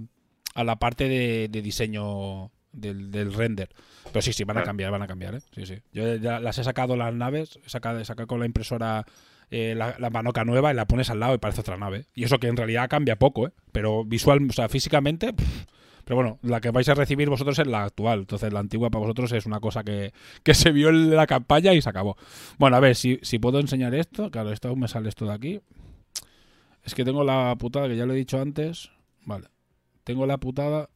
[0.55, 3.69] a la parte de, de diseño del, del render.
[4.11, 5.41] Pero sí, sí, van a cambiar, van a cambiar, ¿eh?
[5.53, 5.75] Sí, sí.
[5.93, 9.05] Yo ya las he sacado las naves, he sacado, he sacado con la impresora
[9.51, 12.07] eh, la, la manoca nueva y la pones al lado y parece otra nave.
[12.15, 13.51] Y eso que en realidad cambia poco, ¿eh?
[13.71, 15.33] Pero visual, o sea, físicamente...
[15.33, 15.76] pff.
[16.07, 18.19] Pero bueno, la que vais a recibir vosotros es la actual.
[18.19, 21.73] Entonces la antigua para vosotros es una cosa que, que se vio en la campaña
[21.73, 22.15] y se acabó.
[22.57, 24.31] Bueno, a ver, si, si puedo enseñar esto.
[24.31, 25.59] Claro, esto aún me sale esto de aquí.
[26.85, 28.89] Es que tengo la putada, que ya lo he dicho antes.
[29.25, 29.49] Vale.
[30.05, 30.89] Tengo la putada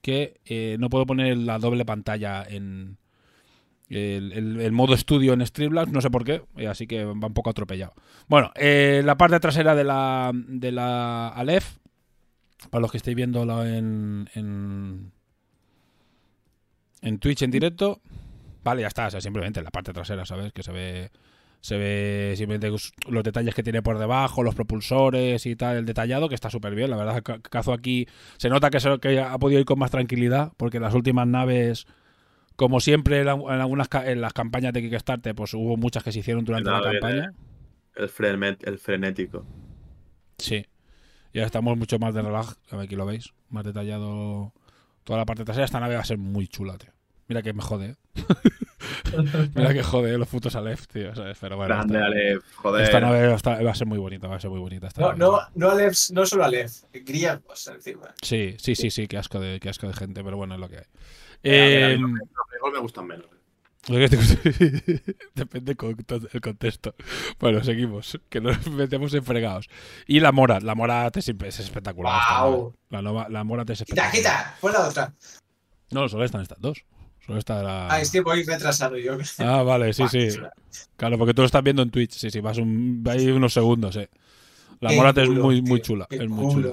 [0.00, 2.96] que eh, no puedo poner la doble pantalla en
[3.90, 7.50] el, modo estudio en Streamlabs, no sé por qué, eh, así que va un poco
[7.50, 7.92] atropellado.
[8.28, 11.76] Bueno, eh, la parte trasera de la, de la Aleph,
[12.70, 15.12] para los que estéis viéndolo en, en,
[17.02, 18.00] en Twitch en directo,
[18.62, 20.52] vale, ya está, o sea, simplemente la parte trasera, ¿sabes?
[20.52, 21.10] Que se ve
[21.60, 22.68] se ve simplemente
[23.08, 26.74] los detalles que tiene por debajo, los propulsores y tal, el detallado, que está súper
[26.74, 26.90] bien.
[26.90, 29.90] La verdad, Ca- Cazo aquí se nota que, se- que ha podido ir con más
[29.90, 31.86] tranquilidad, porque las últimas naves,
[32.56, 36.44] como siempre en, algunas en las campañas de Kickstarter, pues hubo muchas que se hicieron
[36.44, 37.32] durante la campaña.
[37.96, 39.46] El, frenet- el frenético.
[40.36, 40.66] Sí.
[41.34, 44.52] Ya estamos mucho más de relaj, aquí lo veis, más detallado
[45.02, 45.64] toda la parte trasera.
[45.66, 46.90] Esta nave va a ser muy chula, tío.
[47.26, 47.96] Mira que me jode, ¿eh?
[49.54, 51.14] Mira que jode los putos Aleph, tío.
[51.14, 51.36] ¿sabes?
[51.40, 52.38] Pero bueno, Grande, esta, Ale.
[52.56, 52.82] Joder.
[52.84, 54.86] esta nave va a va a ser muy bonita, va a ser muy bonita.
[54.88, 55.18] esta No, nave.
[55.18, 58.14] no, no, Aleph, no solo Aleph, griegos encima.
[58.22, 60.68] Sí, sí, sí, sí, qué asco de, qué asco de gente, pero bueno, es lo
[60.68, 60.84] que hay.
[61.42, 63.26] Eh, a Eh, mí los griegos me gustan menos.
[65.34, 65.76] Depende
[66.32, 66.94] el contexto.
[67.38, 69.68] Bueno, seguimos, que nos metemos en fregados.
[70.06, 72.20] Y la Morat, la Morat es, espectacular.
[72.90, 74.38] La, nova- la Morat es Quita, espectacular.
[74.44, 75.14] quita, pon la otra.
[75.90, 76.84] No, solo están estas dos.
[77.26, 77.88] Solo está la...
[77.90, 79.16] Ah, es que voy retrasado yo.
[79.38, 80.28] Ah, vale, sí, sí.
[80.30, 80.52] chula.
[80.96, 82.12] Claro, porque tú lo estás viendo en Twitch.
[82.12, 84.10] Sí, sí, vas un, hay unos segundos, eh.
[84.80, 86.06] La Qué Morat es muy, muy chula.
[86.10, 86.72] Es muy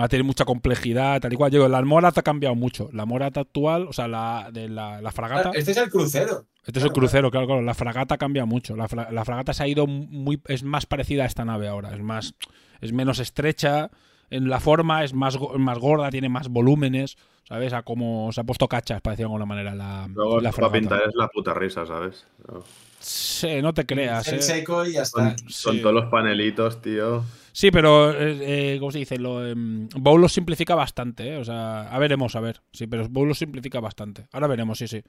[0.00, 0.04] chula.
[0.04, 1.50] Ah, tiene mucha complejidad, tal y cual.
[1.50, 2.88] Digo, la Morat ha cambiado mucho.
[2.92, 5.50] La Morat actual, o sea, la de la, la fragata.
[5.50, 6.46] Ah, Este es el crucero.
[6.64, 7.62] Este es el crucero, claro, claro.
[7.62, 8.76] La fragata cambia mucho.
[8.76, 10.40] La, fra- la fragata se ha ido muy.
[10.46, 11.94] Es más parecida a esta nave ahora.
[11.94, 12.34] Es más.
[12.80, 13.90] Es menos estrecha.
[14.32, 17.16] en la forma, es más, go- más gorda, tiene más volúmenes,
[17.48, 17.72] ¿sabes?
[17.72, 20.68] A como se ha puesto cachas, para decirlo de alguna manera, la, Luego la para
[20.70, 20.78] fragata.
[20.78, 22.26] pintar es la puta risa, ¿sabes?
[22.46, 22.62] No.
[23.00, 24.42] Sí, no te creas, En ¿eh?
[24.42, 25.44] seco y ya Con, está.
[25.48, 25.64] Sí.
[25.64, 27.24] con todos los panelitos, tío.
[27.52, 29.18] Sí, pero, eh, eh, ¿cómo se dice?
[29.18, 31.36] Lo, em, lo simplifica bastante, ¿eh?
[31.36, 32.62] O sea, a veremos, a ver.
[32.72, 34.26] Sí, pero Bow lo simplifica bastante.
[34.32, 35.02] Ahora veremos, sí, sí.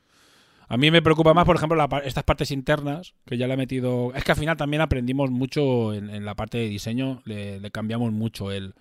[0.69, 4.13] A mí me preocupa más, por ejemplo, estas partes internas, que ya le he metido...
[4.15, 8.51] Es que al final también aprendimos mucho en, la parte de diseño, le, cambiamos mucho
[8.51, 8.73] el,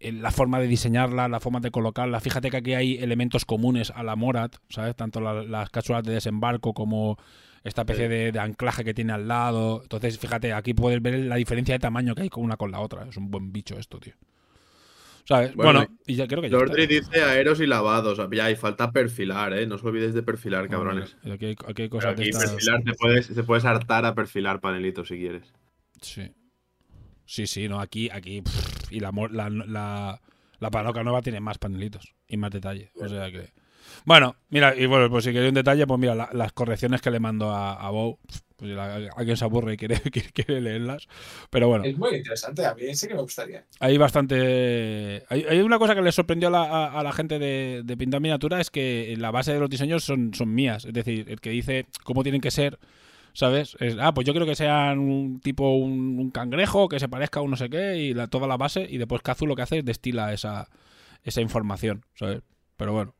[0.00, 2.20] el- la forma de diseñarla, la forma de colocarla.
[2.20, 4.96] Fíjate que aquí hay elementos comunes a la Morat, ¿sabes?
[4.96, 7.18] Tanto la- las cápsulas de desembarco como
[7.66, 9.80] esta especie de, de anclaje que tiene al lado.
[9.82, 12.80] Entonces, fíjate, aquí puedes ver la diferencia de tamaño que hay con una con la
[12.80, 13.06] otra.
[13.08, 14.14] Es un buen bicho esto, tío.
[15.24, 15.56] ¿Sabes?
[15.56, 16.94] Bueno, Bueno, y ya creo que ya Lordry está.
[16.94, 18.20] dice aeros y lavados.
[18.30, 19.66] Ya, y falta perfilar, ¿eh?
[19.66, 21.16] No os olvidéis de perfilar, cabrones.
[21.22, 24.04] Bueno, Aquí hay, aquí hay cosas de aquí estas- perfilar te puedes, te puedes hartar
[24.06, 25.52] a perfilar panelitos si quieres.
[26.00, 26.30] Sí.
[27.24, 28.40] Sí, sí, no, aquí, aquí.
[28.42, 30.20] pff, y la, la, la,
[30.60, 32.92] la nueva tiene más panelitos y más detalle.
[32.94, 33.50] O sea que.
[34.04, 37.10] Bueno, mira, y bueno, pues si queréis un detalle, pues mira, la- las correcciones que
[37.10, 38.18] le mando a, a Bow,
[38.56, 41.08] pues la- se aburre y quiere, quiere, quiere leerlas.
[41.50, 43.64] Pero bueno, Es muy interesante, a mí sí que me gustaría.
[43.80, 45.24] hay bastante.
[45.28, 47.96] Hay, hay una cosa que le sorprendió a la, a- a la gente de, de
[47.96, 50.84] pintar miniatura: es que la base de los diseños son, son mías.
[50.84, 52.78] Es decir, el que dice cómo tienen que ser,
[53.32, 53.76] ¿sabes?
[53.80, 57.40] Es, ah, pues yo creo que sean un tipo un, un cangrejo, que se parezca
[57.40, 58.86] a un no sé qué, y la, toda la base.
[58.88, 60.68] Y después Kazu lo que hace es destila esa,
[61.24, 62.42] esa información, ¿sabes?
[62.76, 63.14] Pero bueno.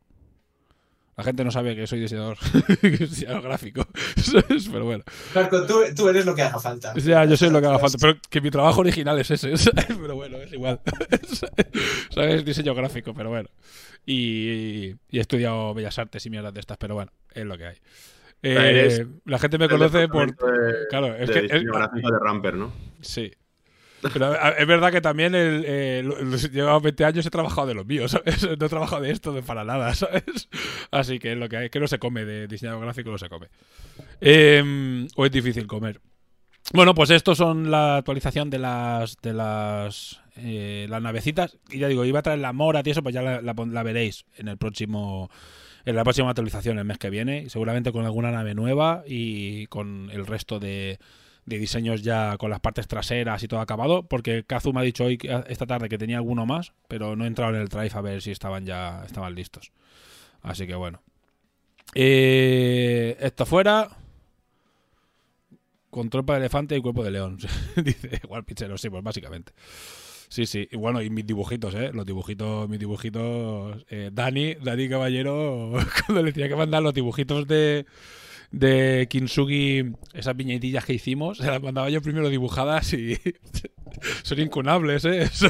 [1.17, 2.37] La gente no sabe que soy diseñador,
[2.83, 3.87] diseñador gráfico.
[4.71, 5.03] Pero bueno.
[5.33, 6.93] Marco, tú, tú eres lo que haga falta.
[6.95, 9.87] Ya, yo sé lo que haga falta, pero que mi trabajo original es ese, ¿sabes?
[9.99, 10.79] pero bueno, es igual.
[12.11, 12.45] ¿Sabes?
[12.45, 13.49] Diseño gráfico, pero bueno.
[14.05, 17.65] Y, y he estudiado Bellas Artes y mierdas de estas, pero bueno, es lo que
[17.65, 17.75] hay.
[18.43, 20.27] Eh, la gente me conoce por...
[20.27, 21.41] De, Claro, es de que...
[21.41, 22.71] diseño es- gráfico de Ramper, ¿no?
[23.01, 23.31] Sí.
[24.13, 27.73] Pero es verdad que también el, eh, lo- los- llevaba 20 años he trabajado de
[27.73, 28.43] los míos, ¿sabes?
[28.59, 30.49] No he trabajado de esto de para nada, ¿sabes?
[30.91, 33.47] Así que lo que hay, que no se come de diseñador gráfico, no se come.
[34.21, 35.99] Em, o es difícil comer.
[36.73, 41.57] Bueno, pues estos son la actualización de las de las eh, las navecitas.
[41.71, 43.83] Y ya digo, iba a traer la Morat y eso, pues ya la, la la
[43.83, 45.29] veréis en el próximo
[45.85, 50.09] en la próxima actualización el mes que viene, seguramente con alguna nave nueva y con
[50.11, 50.99] el resto de,
[51.47, 55.05] de diseños ya con las partes traseras y todo acabado, porque Kazu me ha dicho
[55.05, 58.01] hoy esta tarde que tenía alguno más, pero no he entrado en el drive a
[58.01, 59.71] ver si estaban ya estaban listos.
[60.41, 61.01] Así que bueno.
[61.95, 63.87] Eh, esto fuera.
[65.89, 67.37] Con trompa de elefante y cuerpo de león.
[67.77, 69.53] Dice igual pichero, sí, pues básicamente.
[70.27, 70.67] Sí, sí.
[70.69, 71.91] Y bueno, y mis dibujitos, ¿eh?
[71.93, 73.85] Los dibujitos, mis dibujitos.
[73.89, 75.71] eh, Dani, Dani Caballero,
[76.05, 77.85] cuando le tenía que mandar los dibujitos de,
[78.51, 83.17] de Kintsugi, esas viñetillas que hicimos, se las mandaba yo primero dibujadas y
[84.23, 85.21] son incunables, ¿eh?
[85.23, 85.49] Eso,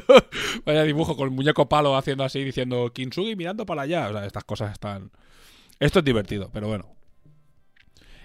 [0.66, 4.10] vaya dibujo con el muñeco palo haciendo así, diciendo Kintsugi mirando para allá.
[4.10, 5.12] O sea, estas cosas están...
[5.80, 6.98] Esto es divertido, pero bueno.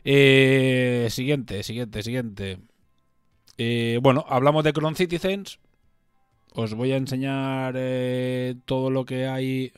[0.04, 2.58] Eh, siguiente, siguiente, siguiente.
[3.58, 5.58] Eh, bueno, hablamos de Cron Citizens.
[6.54, 9.72] Os voy a enseñar eh, todo lo que hay.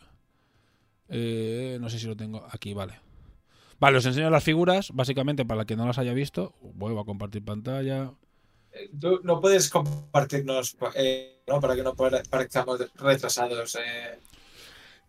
[1.08, 3.03] Eh, no sé si lo tengo aquí, vale.
[3.84, 6.54] Vale, os enseño las figuras, básicamente para que no las haya visto.
[6.82, 8.12] Vuelvo a compartir pantalla.
[8.72, 11.60] Eh, Tú no puedes compartirnos eh, ¿no?
[11.60, 13.74] para que no pare- parezcamos retrasados.
[13.74, 14.18] eh.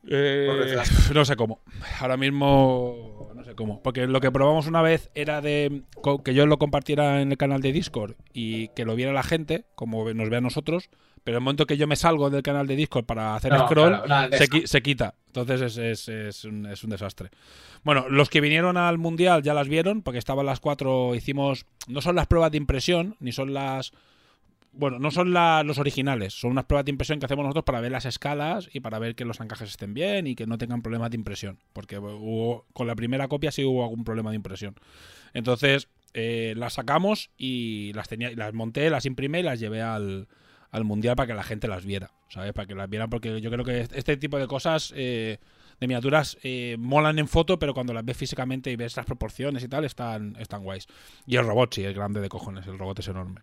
[0.07, 0.75] Eh,
[1.13, 1.61] no sé cómo.
[2.01, 3.81] Ahora mismo no sé cómo.
[3.81, 5.83] Porque lo que probamos una vez era de
[6.25, 9.63] que yo lo compartiera en el canal de Discord y que lo viera la gente,
[9.75, 10.89] como nos ve a nosotros.
[11.25, 13.65] Pero en el momento que yo me salgo del canal de Discord para hacer No,
[13.67, 14.45] scroll, claro, nada, se, deja.
[14.45, 15.15] qui- se quita.
[15.27, 17.31] Entonces es, es- es un, es un desastre.
[17.83, 21.13] Bueno, los que vinieron al mundial ya las vieron, porque estaban las cuatro.
[21.15, 21.65] Hicimos.
[21.88, 23.91] No son las pruebas de impresión, ni son las.
[24.71, 27.79] Bueno, no son la- los originales, son unas pruebas de impresión que hacemos nosotros para
[27.81, 30.81] ver las escalas y para ver que los encajes estén bien y que no tengan
[30.81, 31.57] problemas de impresión.
[31.73, 34.75] Porque hubo, con la primera copia sí hubo algún problema de impresión.
[35.33, 40.27] Entonces, eh, las sacamos y las tenía, las monté, las imprimí y las llevé al,
[40.75, 42.11] al mundial para que la gente las viera.
[42.29, 42.53] ¿Sabes?
[42.53, 44.93] Para que las vieran, porque yo creo que este tipo de cosas.
[44.95, 45.39] eh,
[45.77, 49.61] de miniaturas eh, molan en foto, pero cuando las ves físicamente y ves las proporciones
[49.61, 50.88] y tal, están, están guays.
[51.27, 53.41] Y el robot sí, es grande de cojones, el robot es enorme.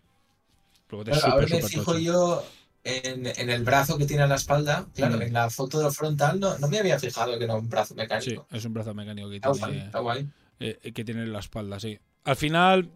[0.85, 1.99] El robot es Claro, ahora me fijo tocho.
[1.99, 2.43] yo
[2.83, 4.87] en, en el brazo que tiene a la espalda.
[4.95, 5.21] Claro, Mm.
[5.21, 7.99] en la foto de frontal no, no me había fijado que era un brazo Sí,
[7.99, 8.47] mecánico.
[8.51, 10.27] es un brazo mecánico que Está guay, tiene, está guay.
[10.59, 11.99] eh, que tiene en la espalda, sí.
[12.23, 12.89] Al final,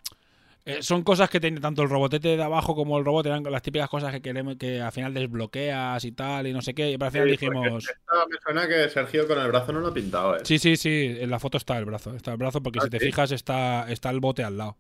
[0.68, 3.62] eh, son cosas que tiene tanto el robotete de abajo como el robot, eran las
[3.62, 6.92] típicas cosas que queremos que al final desbloqueas y tal, y no sé qué.
[6.92, 7.86] Y al final Sí, dijimos.
[8.30, 10.42] me suena que Sergio con el brazo no lo ha pintado, ¿eh?
[10.44, 12.14] Sí, sí, sí, en la foto está el brazo.
[12.16, 13.06] Está el brazo porque Ah, si te ¿sí?
[13.08, 14.78] fijas está, está el bote al lado.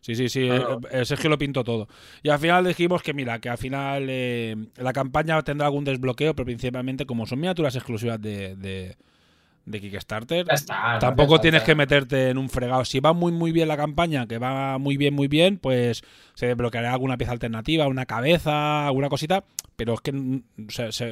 [0.00, 0.48] Sí, sí, sí.
[0.48, 0.80] Claro.
[0.90, 1.88] eh, eh, Sergio lo pintó todo.
[2.22, 6.34] Y al final dijimos que, mira, que al final eh, la campaña tendrá algún desbloqueo,
[6.34, 8.96] pero principalmente como son miniaturas exclusivas de, de,
[9.64, 10.94] de Kickstarter, Ya está.
[10.94, 12.84] no tampoco tienes que meterte en un fregado.
[12.84, 16.02] Si va muy, muy bien la campaña, que va muy bien, muy bien, pues
[16.34, 19.44] se desbloqueará alguna pieza alternativa, una cabeza, alguna cosita.
[19.76, 20.42] Pero es que, mm,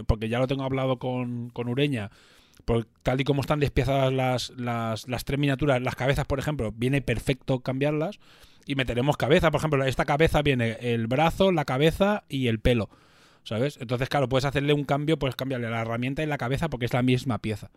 [0.06, 2.10] porque ya lo tengo hablado con, con Ureña,
[2.64, 6.72] por tal y como están despiezadas las, las, las tres miniaturas, las cabezas, por ejemplo,
[6.76, 8.18] viene perfecto cambiarlas
[8.66, 9.50] y meteremos cabeza.
[9.50, 12.90] Por ejemplo, esta cabeza viene el brazo, la cabeza y el pelo.
[13.42, 13.78] ¿Sabes?
[13.80, 16.92] Entonces, claro, puedes hacerle un cambio, puedes cambiarle la herramienta y la cabeza porque es
[16.92, 17.70] la misma pieza.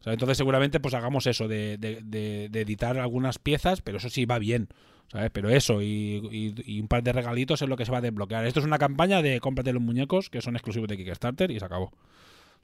[0.00, 3.98] O sea, entonces seguramente pues hagamos eso, de, de- de- de editar algunas piezas, pero
[3.98, 4.68] eso sí va bien.
[5.08, 5.30] ¿Sabes?
[5.32, 8.00] Pero eso y, y- y un par de regalitos es lo que se va a
[8.00, 8.46] desbloquear.
[8.46, 11.64] Esto es una campaña de cómprate los muñecos que son exclusivos de Kickstarter y se
[11.64, 11.92] acabó.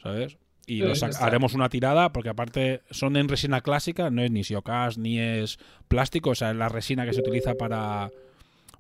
[0.03, 0.39] ¿Sabes?
[0.69, 4.97] Y los haremos una tirada porque aparte son en resina clásica, no es ni siocas
[4.99, 8.11] ni es plástico, o sea, es la resina que se utiliza para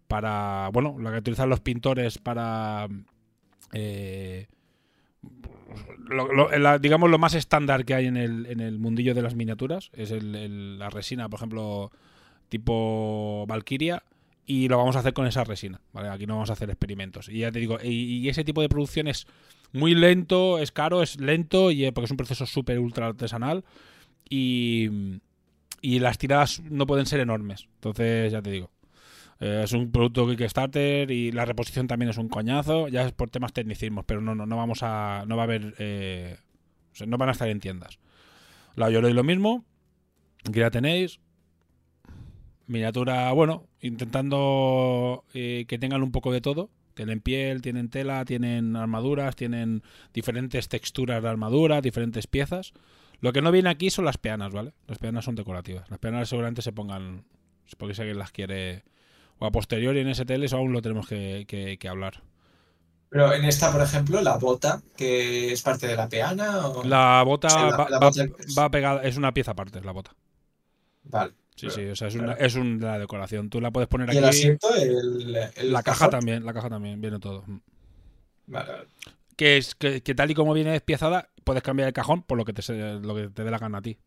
[0.08, 2.86] para bueno, la que utilizan los pintores para
[3.72, 4.46] eh,
[6.80, 10.10] digamos lo más estándar que hay en el, en el mundillo de las miniaturas es
[10.22, 11.90] la resina, por ejemplo,
[12.48, 14.02] tipo Valkyria
[14.46, 16.08] y lo vamos a hacer con esa resina, ¿vale?
[16.08, 17.28] Aquí no vamos a hacer experimentos.
[17.28, 19.26] Y ya te digo, y, y ese tipo de producción es
[19.72, 23.64] muy lento, es caro, es lento y eh, porque es un proceso súper ultra artesanal
[24.28, 25.18] y
[25.86, 27.68] y las tiradas no pueden ser enormes.
[27.74, 28.70] Entonces, ya te digo.
[29.40, 32.88] Eh, es un producto Kickstarter y la reposición también es un coñazo.
[32.88, 35.24] Ya es por temas tecnicismos, pero no, no, no vamos a.
[35.26, 35.74] No va a haber.
[35.78, 36.36] eh,
[37.06, 37.98] no van a estar en tiendas.
[38.74, 39.64] La Yoroi lo mismo.
[40.48, 41.20] Aquí la tenéis.
[42.66, 46.70] Miniatura, bueno, intentando eh, que tengan un poco de todo.
[46.94, 49.82] Tienen piel, tienen tela, tienen armaduras, tienen
[50.14, 52.72] diferentes texturas de armadura, diferentes piezas.
[53.20, 54.72] Lo que no viene aquí son las peanas, ¿vale?
[54.86, 55.88] Las peanas son decorativas.
[55.90, 57.24] Las peanas seguramente se pongan,
[57.76, 58.84] porque si alguien las quiere,
[59.38, 62.22] o a posteriori en STL, eso aún lo tenemos que, que- que hablar.
[63.08, 66.66] Pero en esta, por ejemplo, la bota, que es parte de la peana.
[66.68, 66.84] O...
[66.84, 68.24] La bota, Sí, la- va, la bota
[68.58, 70.14] va pegada, es una pieza aparte, la bota.
[71.04, 71.32] Vale.
[71.54, 73.48] Sí, sí, o sea, es, una, es un- la decoración.
[73.48, 74.36] Tú la puedes poner Y el aquí.
[74.36, 77.44] asiento, el, el La caja también, la caja también, viene todo.
[78.46, 78.88] Vale, vale.
[79.36, 82.44] Que, es, que, que tal y como viene despiezada, puedes cambiar el cajón por lo
[82.44, 82.62] que te,
[83.00, 83.98] lo que te dé la gana a ti.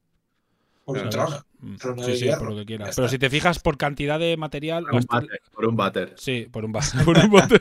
[0.93, 1.45] Por un trono.
[1.61, 1.75] Mm.
[1.75, 2.39] trono Sí, de sí, hierro.
[2.39, 2.95] por lo que quieras.
[2.95, 4.85] Pero si te fijas por cantidad de material.
[4.85, 5.03] Por un
[5.53, 6.13] por váter.
[6.17, 7.59] Sí, por un, ba- por un bote.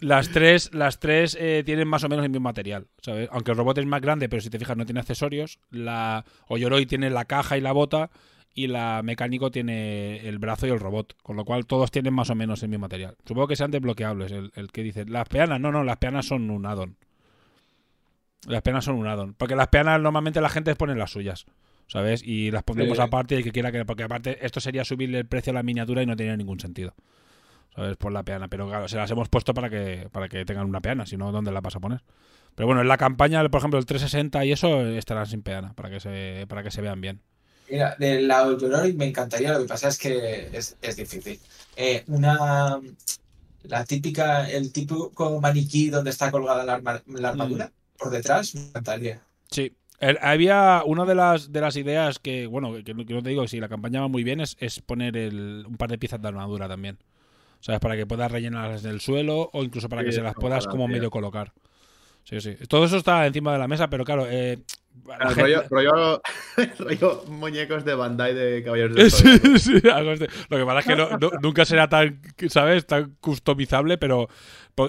[0.00, 3.28] las tres, las tres eh, tienen más o menos el mismo material, ¿sabes?
[3.32, 5.58] Aunque el robot es más grande, pero si te fijas no tiene accesorios.
[5.70, 8.10] La Oyoroi tiene la caja y la bota
[8.54, 12.28] y la mecánico tiene el brazo y el robot, con lo cual todos tienen más
[12.30, 13.16] o menos el mismo material.
[13.26, 14.30] Supongo que sean desbloqueables.
[14.32, 16.96] El, el que dice las peanas, no, no, las peanas son un addon.
[18.46, 21.46] Las peanas son un addon, porque las peanas normalmente la gente pone las suyas.
[21.88, 22.22] ¿Sabes?
[22.24, 23.02] Y las pondremos Sí.
[23.02, 23.84] aparte y que quiera que.
[23.84, 26.94] Porque aparte, esto sería subirle el precio a la miniatura y no tenía ningún sentido.
[27.74, 27.96] ¿Sabes?
[27.98, 28.48] Por la peana.
[28.48, 31.32] Pero claro, se las hemos puesto para que, para que tengan una peana, si no,
[31.32, 32.00] ¿dónde la vas a poner?
[32.54, 35.90] Pero bueno, en la campaña, por ejemplo, el 360 y eso estarán sin peana, para
[35.90, 37.20] que se, para que se vean bien.
[37.70, 41.38] Mira, de la Yoroi me encantaría, lo que pasa es que es, es difícil.
[41.76, 42.80] Eh, una.
[43.64, 47.81] La típica, el típico maniquí donde está colgada la, arma- la armadura Mm.
[47.98, 49.20] Por detrás, me encantaría.
[49.50, 49.72] Sí.
[50.00, 53.28] El- había una de las, de las ideas que, bueno, que, no- que no te
[53.30, 56.20] digo, si la campaña va muy bien, es, es poner el- un par de piezas
[56.20, 56.98] de armadura también.
[57.60, 57.78] ¿Sabes?
[57.80, 60.88] Para que puedas rellenarlas en el suelo o incluso para que se las puedas como
[60.88, 61.52] medio colocar.
[62.24, 62.56] Sí, sí.
[62.68, 64.58] Todo eso está encima de la mesa, pero claro, eh,
[65.06, 66.22] la El gente- rollo, rollo,
[66.80, 70.24] rollo muñecos de Bandai de Caballeros del Sí, sí, algo así.
[70.48, 72.84] Lo que pasa es que no- no- nunca será tan, ¿sabes?
[72.84, 74.28] Tan customizable, pero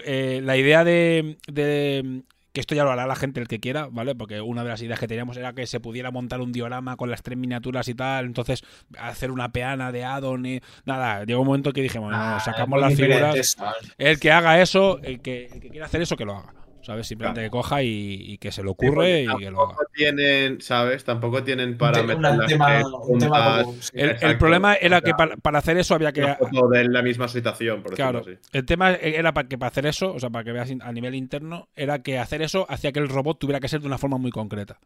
[0.04, 3.88] eh, la idea de, de- que esto ya lo hará la gente el que quiera,
[3.92, 4.14] ¿vale?
[4.16, 7.10] Porque una de las ideas que teníamos era que se pudiera montar un diorama con
[7.10, 8.64] las tres miniaturas y tal, entonces
[8.98, 12.80] hacer una peana de addon y nada, llegó un momento que dijimos, no, Ah, sacamos
[12.80, 13.68] las figuras, son.
[13.98, 17.08] el que haga eso, el que, el que quiera hacer eso, que lo haga, ¿sabes?
[17.08, 17.90] Simplemente que coja y,
[18.34, 19.70] y que se le ocurre y que lo haga.
[19.70, 21.04] Tampoco tienen, ¿sabes?
[21.04, 23.92] Tampoco tienen para meter un las tema- tres un tema puntas, común, sí.
[23.96, 26.22] El, problema era que para, para hacer eso había que...
[26.22, 28.32] de la misma situación, por Claro, así.
[28.52, 30.92] el tema era para que para hacer eso, o sea, para que veas in- a
[30.92, 33.98] nivel interno, era que hacer eso hacía que el robot tuviera que ser de una
[33.98, 34.78] forma muy concreta.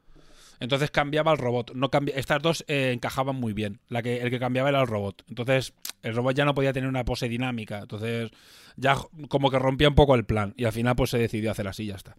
[0.60, 1.74] Entonces cambiaba el robot.
[1.76, 3.80] No cambi- Estas dos eh, encajaban muy bien.
[3.90, 5.24] La que, el que cambiaba era el robot.
[5.30, 7.80] Entonces el robot ya no podía tener una pose dinámica.
[7.80, 8.32] Entonces
[8.76, 8.96] ya
[9.30, 10.54] como que rompía un poco el plan.
[10.58, 12.16] Y al final pues se decidió hacer así y ya está.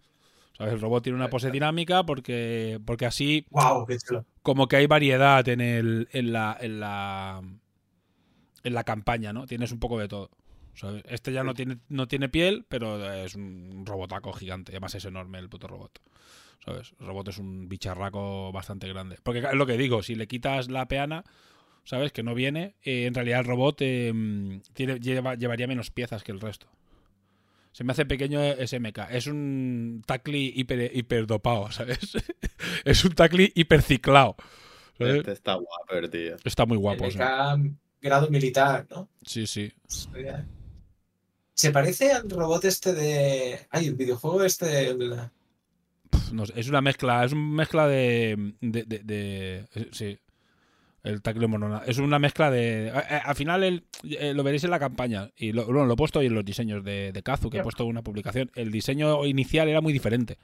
[0.57, 0.73] ¿Sabes?
[0.73, 3.45] El robot tiene una pose dinámica porque, porque así
[3.87, 4.25] qué chulo.
[4.41, 7.41] como que hay variedad en el en la en la
[8.63, 9.45] en la campaña, ¿no?
[9.47, 10.29] Tienes un poco de todo.
[11.05, 15.39] Este ya no tiene no tiene piel, pero es un robotaco gigante, además es enorme
[15.39, 15.99] el puto robot.
[16.65, 16.93] ¿Sabes?
[16.99, 19.17] El robot es un bicharraco bastante grande.
[19.23, 21.23] Porque es lo que digo, si le quitas la peana,
[21.85, 22.11] ¿sabes?
[22.11, 22.75] Que no viene.
[22.83, 26.67] eh, en realidad el robot eh, tiene, lleva- llevaría menos piezas que el resto.
[27.71, 28.99] Se me hace pequeño SMK.
[29.11, 31.99] Es un tacli hiper, hiperdopado, ¿sabes?
[32.83, 34.35] es un tacli hiperciclado.
[34.97, 35.15] ¿sabes?
[35.17, 36.35] Este está guapo, tío.
[36.43, 37.09] Está muy guapo.
[37.09, 37.17] sí.
[37.17, 39.07] MK grado militar, ¿no?
[39.23, 39.71] Sí, sí.
[41.59, 43.59] Se parece al robot este de.
[43.69, 45.13] Ay, el videojuego este del.
[46.31, 48.53] No sé, es una mezcla, es una mezcla de.
[48.61, 50.17] de, de- de- sí.
[51.03, 51.81] El monona.
[51.85, 52.91] Es una mezcla de.
[52.91, 55.31] Al final el- eh, lo veréis en la campaña.
[55.35, 57.59] Y lo, bueno, lo he puesto hoy en los diseños de, de Kazu, que he
[57.59, 57.63] Ya.
[57.63, 58.49] puesto una publicación.
[58.55, 60.37] El diseño inicial era muy diferente.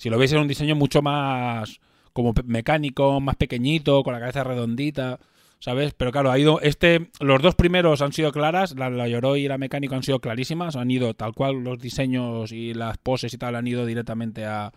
[0.00, 1.78] Si lo veis, era un diseño mucho más.
[2.12, 5.20] como mecánico, más pequeñito, con la cabeza redondita.
[5.64, 5.94] ¿Sabes?
[5.94, 6.60] Pero claro, ha ido.
[6.60, 7.08] Este.
[7.20, 8.74] Los dos primeros han sido claras.
[8.76, 10.76] La, la Yoroi y la mecánico han sido clarísimas.
[10.76, 14.72] Han ido tal cual los diseños y las poses y tal han ido directamente a.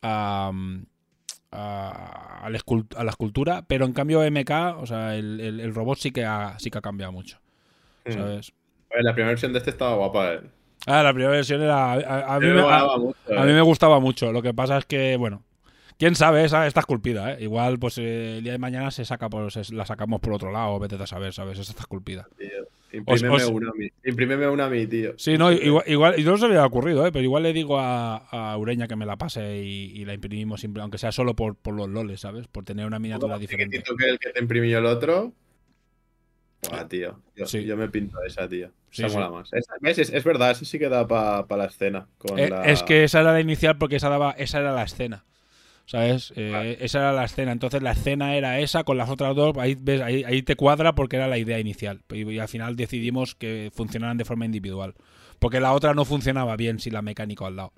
[0.00, 0.50] a,
[1.52, 2.56] a, a la,
[3.10, 3.64] escultura.
[3.68, 4.50] Pero en cambio, MK,
[4.80, 7.38] o sea, el, el- el robot sí que ha, sí que ha cambiado mucho.
[8.06, 8.12] Mm.
[8.12, 8.52] ¿Sabes?
[9.02, 10.40] La primera versión de este estaba guapa, eh.
[10.86, 11.92] Ah, la primera versión era.
[11.92, 13.54] A, a- a mí, Me me, a- molaba mucho, a mí eh.
[13.54, 14.32] me gustaba mucho.
[14.32, 15.42] Lo que pasa es que, bueno.
[15.98, 17.44] Quién sabe, esa está esculpida, ¿eh?
[17.44, 20.52] Igual, pues eh, el día de mañana se saca por, se- la sacamos por otro
[20.52, 21.58] lado, vete a saber, ¿sabes?
[21.58, 22.28] Esa está esculpida.
[22.92, 23.88] Imprímeme una a mí.
[24.04, 25.14] Imprímeme una a mí, tío.
[25.18, 27.12] Sí, no, igual, igual y no se había ocurrido, ¿eh?
[27.12, 30.64] Pero igual le digo a, a Ureña que me la pase y, y la imprimimos,
[30.80, 32.46] aunque sea solo por, por los loles, ¿sabes?
[32.46, 33.82] Por tener una miniatura diferente.
[33.82, 35.32] que el que te imprimió el otro.
[36.70, 37.20] Buah, tío.
[37.36, 37.64] Yo, Sí.
[37.64, 38.70] yo me pinto esa, tío.
[38.90, 39.14] Sí, Esa sí.
[39.16, 39.52] mola más.
[39.52, 39.98] Esa- ¿ves?
[39.98, 42.06] Es, es verdad, eso sí que da para la escena.
[42.18, 44.82] Con Eh, la- Es que esa era la inicial porque esa, daba, esa era la
[44.84, 45.24] escena.
[45.86, 46.32] ¿Sabes?
[46.34, 46.78] Eh.
[46.80, 47.52] Esa era la escena.
[47.52, 49.56] Entonces la escena era esa con las otras dos.
[49.56, 52.02] Ahí, ves, ahí, ahí te cuadra porque era la idea inicial.
[52.12, 54.94] Y, y al final decidimos que funcionaran de forma individual.
[55.38, 57.72] Porque la otra no funcionaba bien sin la mecánica al lado.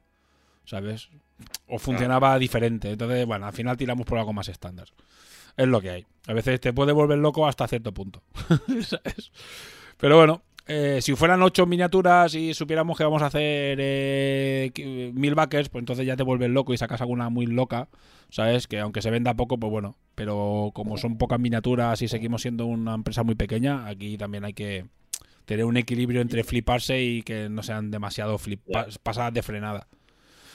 [0.65, 1.11] ¿Sabes?
[1.67, 2.91] O funcionaba diferente.
[2.91, 4.89] Entonces, bueno, al final tiramos por algo más estándar.
[5.57, 6.07] Es lo que hay.
[6.27, 8.23] A veces te puede volver loco hasta cierto punto.
[8.83, 9.33] ¿Sabes?
[9.99, 15.13] Pero bueno, eh, si fueran ocho miniaturas y supiéramos que vamos a hacer eh, qui-
[15.13, 17.89] mil backers, pues entonces ya te vuelves loco y sacas alguna muy loca,
[18.31, 18.67] ¿sabes?
[18.67, 19.97] Que aunque se venda poco, pues bueno.
[20.15, 24.53] Pero como son pocas miniaturas y seguimos siendo una empresa muy pequeña, aquí también hay
[24.55, 24.87] que
[25.47, 28.61] tener un equilibrio entre fliparse y que no sean demasiado flip
[29.03, 29.89] pasadas de frenada.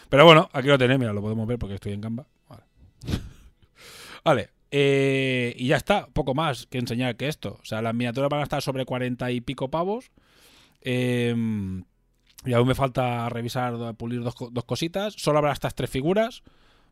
[0.09, 2.27] Pero bueno, aquí lo tenéis, mira, lo podemos ver porque estoy en Canva.
[2.47, 2.63] Vale.
[4.23, 4.49] Vale.
[4.75, 7.59] Eh, y ya está, poco más que enseñar que esto.
[7.61, 10.09] O sea, las miniaturas van a estar sobre 40 y pico pavos.
[10.81, 11.35] Eh,
[12.43, 15.13] y aún me falta revisar, pulir dos, dos cositas.
[15.13, 16.41] Solo habrá estas tres figuras,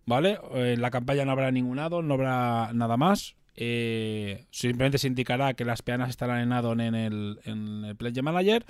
[0.06, 0.38] ¿vale?
[0.54, 3.36] En la campaña no habrá ningún addon, no habrá nada más.
[3.56, 8.22] Eh, simplemente se indicará que las peanas estarán en addon en el, en el Pledge
[8.22, 8.66] Manager.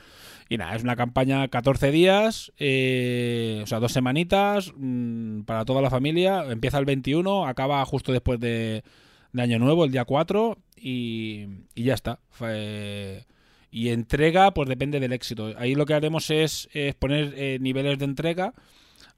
[0.50, 5.82] Y nada, es una campaña 14 días, eh, o sea, dos semanitas mm, para toda
[5.82, 6.44] la familia.
[6.50, 8.84] Empieza el 21, acaba justo después de,
[9.34, 12.20] de Año Nuevo, el día 4, y, y ya está.
[12.30, 13.26] Fue-
[13.74, 15.54] y entrega, pues depende del éxito.
[15.58, 16.68] Ahí lo que haremos es,
[17.00, 18.54] poner eh, niveles de entrega.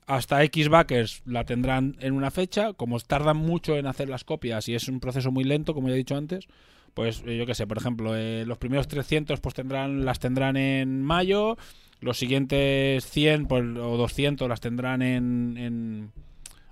[0.07, 2.73] Hasta X backers la tendrán en una fecha.
[2.73, 5.93] Como tardan mucho en hacer las copias y es un proceso muy lento, como ya
[5.95, 6.47] he dicho antes,
[6.93, 10.57] pues eh, yo qué sé, por ejemplo, eh, los primeros 300 pues tendrán las tendrán
[10.57, 11.57] en mayo,
[12.01, 16.11] los siguientes 100 pues, o 200 las tendrán en, en-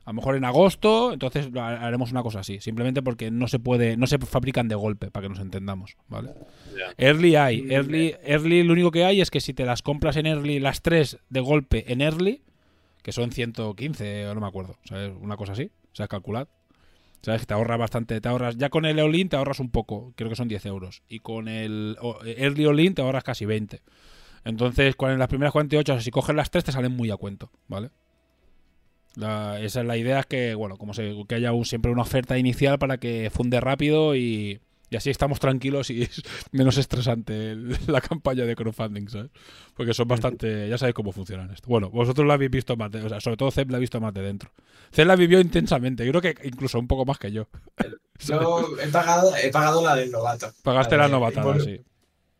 [0.04, 3.96] a lo mejor en agosto, entonces haremos una cosa así, simplemente porque no se puede
[3.98, 6.32] no se fabrican de golpe para que nos entendamos, ¿vale?
[6.98, 10.26] Early hay, early, early lo único que hay es que si te las compras en
[10.26, 12.42] early las tres de golpe en early,
[13.02, 15.12] que son 115 o no me acuerdo, ¿sabes?
[15.20, 16.10] Una cosa así, ¿sabes?
[16.10, 16.48] Calculad.
[17.22, 17.46] ¿Sabes?
[17.46, 20.36] Te ahorras bastante, te ahorras, ya con el all-in te ahorras un poco, creo que
[20.36, 21.04] son 10 euros.
[21.08, 23.82] Y con el o- Early all-in te ahorras casi 20.
[24.44, 27.92] Entonces, con las primeras 48, si coges las tres te salen muy a cuento, ¿vale?
[29.18, 32.80] Esa es la idea, es que, bueno, como se, que haya siempre una oferta inicial
[32.80, 34.62] para que funde rápido y,
[34.92, 36.22] y así estamos tranquilos y es
[36.52, 37.56] menos estresante
[37.88, 39.32] la campaña de crowdfunding, ¿sabes?
[39.74, 41.68] Porque son bastante, ya sabéis cómo funcionan esto.
[41.70, 44.00] Bueno, vosotros la habéis visto más, de, o sea, sobre todo Zeb la ha visto
[44.00, 44.52] más de dentro.
[44.94, 47.48] Zeb la vivió intensamente, yo creo que incluso un poco más que yo.
[48.24, 50.54] Yo he pagado, he pagado la del novato.
[50.62, 51.82] Pagaste la de- novatada, bueno, sí.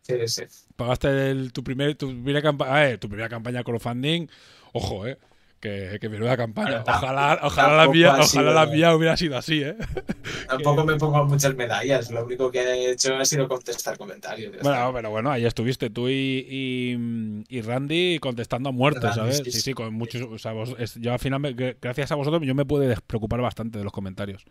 [0.04, 0.44] Sí, sí.
[0.76, 4.28] Pagaste el- tu, primer, tu primera campaña, tu primera campaña de crowdfunding.
[4.74, 5.18] Ojo, eh.
[5.62, 6.84] Que, que menuda campaña.
[6.88, 9.76] Ojalá, ojalá, la mía, ojalá sido- la mía hubiera sido así, eh.
[10.50, 12.10] Tampoco me pongo muchas medallas.
[12.10, 14.56] Lo único que he hecho ha sido contestar comentarios.
[14.64, 19.42] Bueno, pero bueno, ahí estuviste tú y, y, y Randy contestando a muerte, Randy, ¿sabes?
[19.46, 20.24] sí, Sí, con muchos.
[20.24, 22.88] O sea, vos- es- yo al final, me- gr- gracias a vosotros, yo me pude
[22.88, 24.44] despreocupar bastante de los comentarios,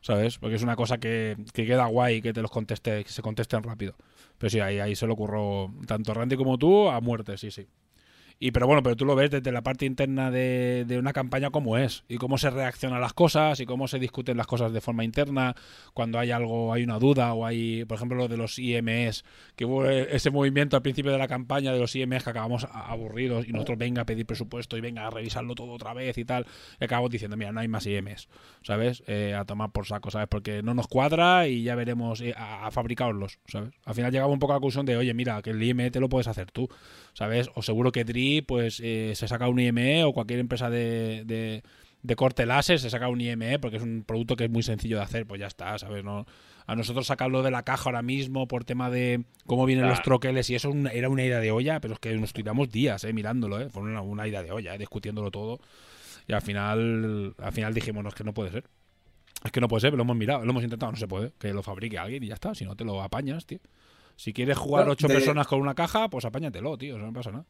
[0.00, 0.38] ¿sabes?
[0.38, 3.62] Porque es una cosa que, que queda guay que te los conteste, que se contesten
[3.62, 3.94] rápido.
[4.38, 7.66] Pero sí, ahí, ahí se lo ocurrió tanto Randy como tú a muerte, sí, sí.
[8.42, 11.50] Y pero bueno, pero tú lo ves desde la parte interna de, de una campaña
[11.50, 14.72] cómo es y cómo se reacciona a las cosas y cómo se discuten las cosas
[14.72, 15.54] de forma interna
[15.92, 19.24] cuando hay algo, hay una duda o hay, por ejemplo, lo de los IMS,
[19.56, 23.46] que hubo ese movimiento al principio de la campaña de los IMS que acabamos aburridos
[23.46, 26.46] y nosotros venga a pedir presupuesto y venga a revisarlo todo otra vez y tal.
[26.80, 28.28] Y acabamos diciendo, mira, no hay más IMS,
[28.62, 29.02] ¿sabes?
[29.06, 30.28] Eh, a tomar por saco, ¿sabes?
[30.28, 33.74] Porque no nos cuadra y ya veremos eh, a, fabricarlos, ¿sabes?
[33.84, 36.00] Al final llegaba un poco a la conclusión de, oye, mira, que el IME te
[36.00, 36.70] lo puedes hacer tú,
[37.12, 37.50] ¿sabes?
[37.54, 41.62] O seguro que DRI, pues eh, se saca un IME o cualquier empresa de, de,
[42.02, 44.96] de corte láser se saca un IME porque es un producto que es muy sencillo
[44.96, 46.02] de hacer, pues ya está, ¿sabes?
[46.04, 46.26] No,
[46.66, 50.48] a nosotros sacarlo de la caja ahora mismo por tema de cómo vienen los troqueles
[50.50, 53.60] y eso era una idea de olla, pero es que nos tiramos días eh, mirándolo,
[53.60, 53.68] ¿eh?
[53.70, 55.58] Fue una, una idea de olla, eh, discutiéndolo todo.
[56.28, 58.64] Y al final, al final dijimos, no, es que no puede ser.
[59.42, 61.32] Es que no puede ser, lo hemos mirado, lo hemos intentado, no se puede.
[61.38, 63.58] Que lo fabrique alguien y ya está, si no te lo apañas, tío.
[64.14, 67.30] Si quieres jugar ocho de- personas con una caja, pues apáñatelo, tío, eso no pasa
[67.32, 67.46] nada.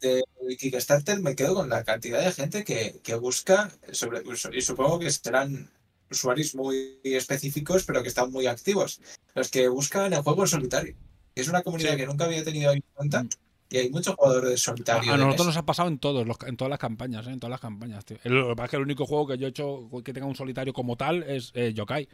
[0.00, 0.22] De
[0.58, 5.10] Kickstarter me quedo con la cantidad de gente que, que busca, sobre, y supongo que
[5.10, 5.70] serán
[6.10, 9.00] usuarios muy específicos, pero que están muy activos,
[9.34, 10.96] los que buscan el juego en solitario.
[11.34, 11.96] Es una comunidad Sí.
[11.96, 13.26] que nunca había tenido en cuenta
[13.70, 15.10] y hay muchos jugadores de solitario.
[15.12, 17.30] a de nosotros nos ha pasado en todos los, en todas las campañas, ¿eh?
[17.30, 18.18] en todas las campañas, tío.
[18.22, 20.26] El, lo que pasa es que el único juego que yo he hecho que tenga
[20.26, 22.06] un solitario como tal es eh, Yokai,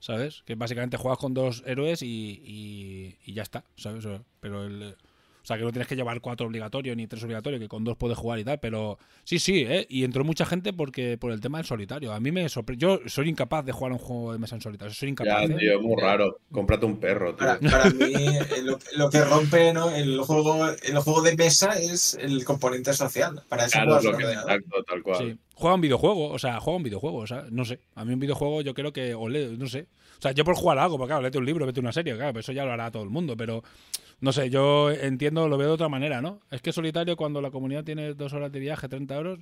[0.00, 0.42] ¿sabes?
[0.46, 4.06] Que básicamente juegas con dos héroes y, y, y ya está, ¿sabes?
[4.40, 4.96] Pero el...
[5.42, 7.96] O sea, que no tienes que llevar cuatro obligatorios ni tres obligatorios, que con dos
[7.96, 9.86] puedes jugar y tal, pero sí, sí, ¿eh?
[9.88, 12.12] Y entró mucha gente porque por el tema del solitario.
[12.12, 13.02] A mí me sorprendió.
[13.02, 14.94] Yo soy incapaz de jugar un juego de mesa en solitario.
[14.94, 15.48] Soy incapaz.
[15.48, 15.58] Ya, ¿eh?
[15.58, 16.38] tío, es muy raro.
[16.50, 17.46] Cómprate un perro, tío.
[17.46, 19.90] Para, para mí, eh, lo, lo que rompe ¿no?
[19.90, 23.42] el, juego, el juego de mesa es el componente social.
[23.48, 25.18] Para eso Claro, lo que exacto, tal cual.
[25.18, 25.38] Sí.
[25.62, 27.80] Juega un videojuego, o sea, juega un videojuego, o sea, no sé.
[27.94, 29.86] A mí un videojuego yo creo que, o le- no sé.
[30.18, 32.32] O sea, yo por jugar algo, porque claro, léete un libro, vete una serie, claro,
[32.32, 33.62] pero eso ya lo hará todo el mundo, pero
[34.20, 36.40] no sé, yo entiendo, lo veo de otra manera, ¿no?
[36.50, 39.38] Es que solitario cuando la comunidad tiene dos horas de viaje, 30 euros,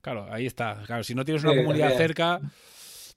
[0.00, 0.82] claro, ahí está.
[0.86, 2.08] Claro, si no tienes una Sí, comunidad también.
[2.08, 2.40] cerca,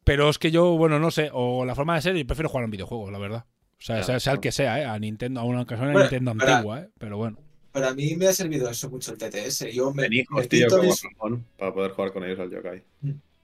[0.03, 2.65] pero es que yo, bueno, no sé, o la forma de ser, y prefiero jugar
[2.65, 3.45] un videojuego, la verdad.
[3.47, 4.41] O sea, Ya, sea, sea el claro.
[4.41, 4.85] que sea, ¿eh?
[4.85, 6.89] A Nintendo, a una ocasión a Bueno, Nintendo para- antigua, ¿eh?
[6.97, 7.37] Pero bueno.
[7.71, 9.71] Para mí me ha servido eso mucho el TTS.
[9.73, 12.83] Yo me, Ten hijos, me tío, mis- Ramón, para poder jugar con ellos al Yokai.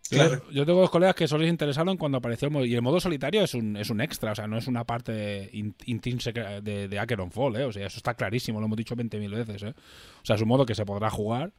[0.10, 0.36] Claro.
[0.48, 2.66] Yo, yo tengo dos colegas que solo les interesaron cuando apareció el modo.
[2.66, 5.50] Y el modo solitario es un, es un extra, o sea, no es una parte
[5.54, 7.64] in- intrínseca de, de Acheron Fall, ¿eh?
[7.66, 9.74] O sea, eso está clarísimo, lo hemos dicho 20.000 veces, ¿eh?
[10.22, 11.54] O sea, es un modo que se podrá jugar,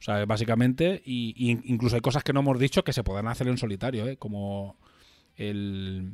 [0.00, 3.28] o sea, básicamente, y, y incluso hay cosas que no hemos dicho que se podrán
[3.28, 4.16] hacer en solitario, ¿eh?
[4.16, 4.76] Como
[5.36, 6.10] el,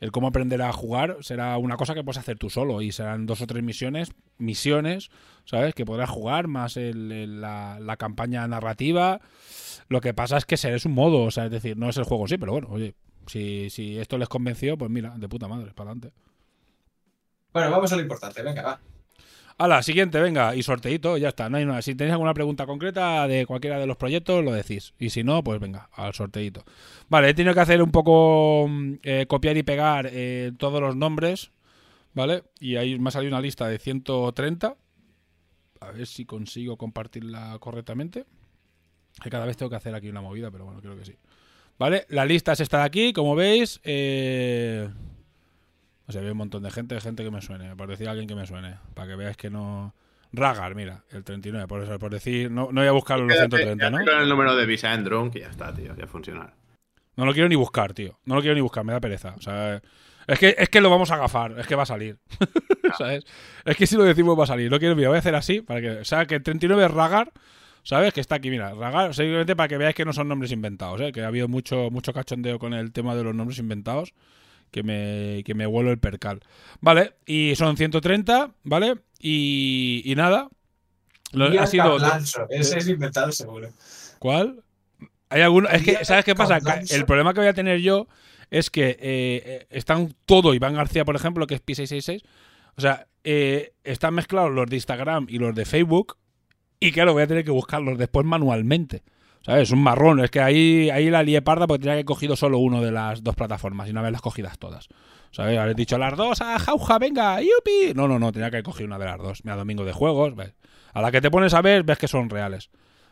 [0.00, 3.26] el cómo aprender a jugar será una cosa que puedes hacer tú solo y serán
[3.26, 5.10] dos o tres misiones, misiones,
[5.44, 5.74] ¿sabes?
[5.74, 9.20] Que podrás jugar más el- la, la campaña narrativa.
[9.88, 12.04] Lo que pasa es que es un modo, o sea, es decir, no es el
[12.04, 12.94] juego, sí, pero bueno, oye,
[13.26, 16.12] si, si esto les convenció, pues mira, de puta madre, para adelante.
[17.52, 18.42] Bueno, vamos a lo importante.
[18.42, 18.80] Venga, va.
[19.58, 21.80] La siguiente, venga, y sorteito, ya está, no hay nada.
[21.80, 24.92] Si tenéis alguna pregunta concreta de cualquiera de los proyectos, lo decís.
[24.98, 26.64] Y si no, pues venga, al sorteito.
[27.08, 30.94] Vale, he tenido que hacer un poco mm, eh, copiar y pegar eh, todos los
[30.94, 31.52] nombres,
[32.12, 32.44] ¿vale?
[32.60, 34.76] Y ahí me ha salido una lista de 130.
[35.80, 38.26] A ver si consigo compartirla correctamente.
[39.22, 41.14] Que cada vez tengo que hacer aquí una movida, pero bueno, creo que sí.
[41.78, 42.04] ¿Vale?
[42.10, 43.80] La lista es esta de aquí, como veis.
[43.84, 44.90] Eh...
[46.08, 48.28] O sea, veo un montón de gente, gente que me suene, por decir a alguien
[48.28, 49.94] que me suene, para que veáis que no...
[50.32, 53.56] Ragar, mira, el 39, por eso, por decir, no, no voy a buscar los Quédate-
[53.62, 53.98] 130, ¿no?
[54.22, 55.94] el número de Visa en Drunk y ya está, tío.
[55.96, 56.52] Ya funciona.
[57.16, 58.18] No lo quiero ni buscar, tío.
[58.24, 59.34] No lo quiero ni buscar, me da pereza.
[59.38, 59.80] O sea,
[60.26, 62.18] es que, es que lo vamos a agafar, es que va a salir.
[62.98, 63.24] ¿Sabes?
[63.64, 64.70] Es que si lo decimos va a salir.
[64.70, 66.90] No quiero, mira, voy a hacer así, para que, o sea, que el 39 es
[66.90, 67.32] Ragar,
[67.82, 68.12] ¿sabes?
[68.12, 71.12] Que está aquí, mira, Ragar, simplemente para que veáis que no son nombres inventados, ¿eh?
[71.12, 74.12] Que ha habido mucho, mucho cachondeo con el tema de los nombres inventados,
[74.70, 76.40] que me, que me vuelo el percal.
[76.80, 78.96] Vale, y son 130, ¿vale?
[79.18, 80.48] Y, y nada.
[81.32, 81.96] Lo- ha sido...
[82.50, 83.68] Ese es inventado seguro.
[84.18, 84.62] ¿Cuál?
[85.28, 85.68] Hay alguno.
[85.68, 86.58] Es que, ¿sabes qué pasa?
[86.90, 88.06] El problema que voy a tener yo
[88.50, 92.22] es que eh, eh, están todo Iván García, por ejemplo, que es Pi666.
[92.76, 96.16] O sea, eh, están mezclados los de Instagram y los de Facebook.
[96.78, 99.02] Y claro, voy a tener que buscarlos después manualmente.
[99.46, 99.68] ¿Sabes?
[99.68, 100.18] Es un marrón.
[100.18, 102.90] Es que ahí, ahí la lié parda porque tenía que haber cogido solo uno de
[102.90, 104.88] las dos plataformas y no haberlas cogidas todas.
[105.30, 105.56] ¿Sabes?
[105.56, 107.94] Haber dicho las dos, a jauja, venga, yupi.
[107.94, 109.44] No, no, no, tenía que haber cogido una de las dos.
[109.44, 110.34] Mira, domingo de juegos.
[110.34, 110.52] ¿ves?
[110.94, 112.70] A la que te pones a ver, ves que son reales.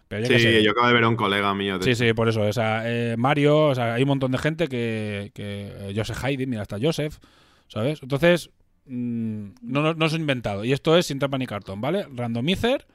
[0.09, 0.41] Pero sé.
[0.41, 1.78] Sí, yo acabo de ver a un colega mío.
[1.78, 2.43] De Sí, sí, por eso.
[2.43, 5.30] O sea, eh, Mario, o sea, hay un montón de gente que.
[5.35, 7.18] que eh, Joseph Haydn, mira, hasta Joseph,
[7.68, 8.03] ¿sabes?
[8.03, 8.51] Entonces,
[8.87, 10.64] mm, no, no, no inventado.
[10.64, 12.07] Y esto es sin trampa ni cartón, ¿vale?
[12.12, 12.87] Randomizer.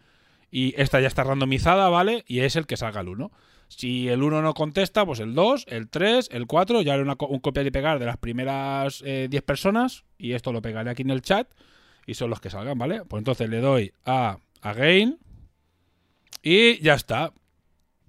[0.52, 2.24] Y esta ya está randomizada, ¿vale?
[2.28, 3.32] Y es el que salga el 1.
[3.68, 6.82] Si el 1 no contesta, pues el 2, el 3, el 4.
[6.82, 10.04] Ya haré una, un copiar y pegar de las primeras eh, 10 personas.
[10.18, 11.48] Y esto lo pegaré aquí en el chat.
[12.08, 13.06] Y son los que salgan, ¿vale?
[13.06, 15.20] Pues entonces le doy a Again.
[16.42, 17.32] Y ya está.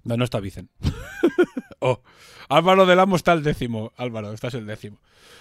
[0.03, 0.69] No, no está Vicen.
[1.79, 2.01] oh.
[2.49, 3.93] Álvaro del Amo está el décimo.
[3.95, 4.99] Álvaro, estás el décimo.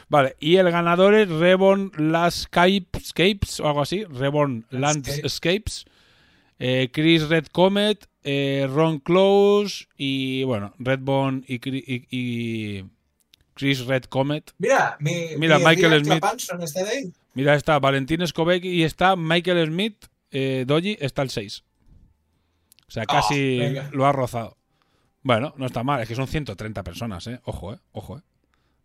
[0.09, 4.05] Vale, y el ganador es Reborn Landscapes o algo así.
[4.05, 5.87] Reborn Landscapes.
[6.63, 12.85] Eh, Chris Red Comet, eh, Ron Close y bueno, Redbone y, y, y,
[13.55, 14.53] Chris Red Comet.
[14.59, 16.23] Mira, mi, Mira, mi Michael Smith.
[16.63, 17.11] Está ahí.
[17.33, 20.05] Mira, está Valentín Scovec y está Michael Smith.
[20.31, 21.65] Eh, Doji está el 6.
[22.87, 23.89] O sea, casi venga.
[23.93, 24.57] lo ha rozado.
[25.23, 27.41] Bueno, no está mal, es que son 130 personas, ¿eh?
[27.45, 27.79] Ojo, ¿eh?
[27.93, 28.23] Ojo, ¿eh?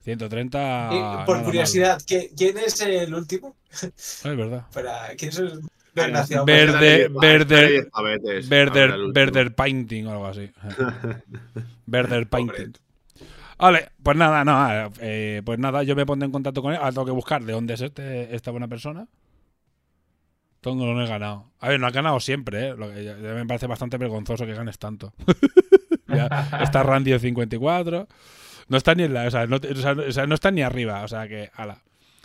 [0.04, 0.90] 130.
[0.94, 3.56] Y, por curiosidad, ¿qui- ¿quién es el último?
[3.72, 4.66] Es verdad.
[4.74, 5.60] Para, ¿Quién es el
[5.96, 6.46] desgraciado?
[6.46, 10.52] Verde, verde, Verder, Verder, Verder Painting o algo así.
[11.86, 12.74] Verder Painting.
[13.58, 16.78] Vale, pues nada, no, eh, pues nada, yo me pondré en contacto con él.
[16.78, 19.08] Ahora tengo que buscar de dónde es este, esta buena persona.
[20.62, 21.52] Tengo no he ganado.
[21.60, 22.76] A ver, no ha ganado siempre, ¿eh?
[22.76, 25.14] Lo que ya- ya me parece bastante vergonzoso que ganes tanto.
[26.08, 26.28] Ya,
[26.62, 28.08] está Randy de 54.
[28.70, 31.08] No está ni en la, o sea, no, o sea, no está ni arriba, o
[31.08, 31.82] sea que, ala.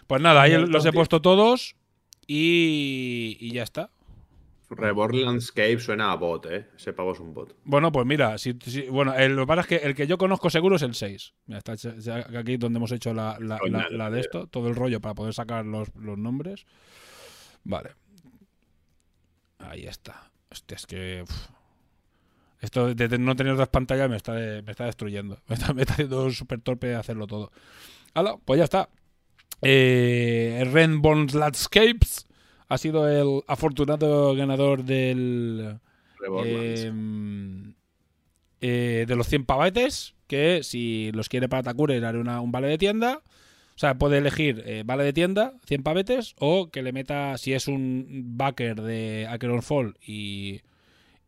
[0.07, 1.77] Pues nada, ahí los he puesto todos
[2.33, 3.91] y, y ya está.
[4.68, 6.68] Reborn Landscape suena a bot, eh.
[6.76, 7.57] Ese pavo es un bot.
[7.64, 10.16] Bueno, pues mira, si, si- bueno, el, lo que pasa es que el que yo
[10.16, 11.35] conozco seguro es el 6.
[11.47, 11.72] Mira, está
[12.39, 15.14] aquí donde hemos hecho la, la- Coño, la- la de esto, todo el rollo para
[15.16, 16.66] poder sacar los, los nombres.
[17.64, 17.91] Vale.
[19.59, 20.31] Ahí está.
[20.53, 21.22] Hostia, es que.
[21.22, 21.47] uf.
[22.61, 25.39] Esto de de no tener dos pantallas me está, de- me está destruyendo.
[25.49, 27.51] Me está, me está haciendo súper torpe hacerlo todo.
[28.14, 28.89] Hala, pues ya está.
[29.63, 32.27] Eh, Renborn Landscapes
[32.69, 35.79] ha sido el afortunado ganador del.
[36.19, 37.75] Reborn Eh,
[38.63, 42.53] eh, de los 100 pavates, que si los quiere para Takure le haré una- un
[42.53, 43.23] vale de tienda.
[43.75, 47.55] O sea, puede elegir eh, vale de tienda, 100 pavetes, o que le meta, si
[47.55, 48.07] es un
[48.37, 50.61] backer de Acheron Fall y,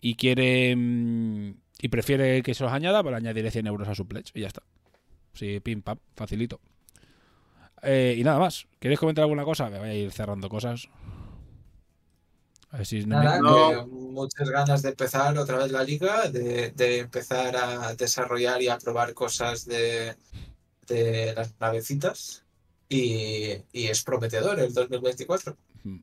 [0.02, 3.94] y quiere mm, y prefiere que se los añada, pues le añadiré 100 euros a
[3.94, 4.62] su pledge y ya está.
[5.32, 6.60] Sí, pim pam, facilito.
[7.82, 8.66] Eh, y nada más.
[8.78, 9.68] ¿Queréis comentar alguna cosa?
[9.68, 10.88] Me voy a ir cerrando cosas.
[12.70, 16.70] A ver si no me- que muchas ganas de empezar otra vez la liga, de,
[16.70, 20.14] de empezar a desarrollar y a probar cosas de,
[20.86, 22.44] de las navecitas.
[22.88, 25.56] Y, y es prometedor el 2024.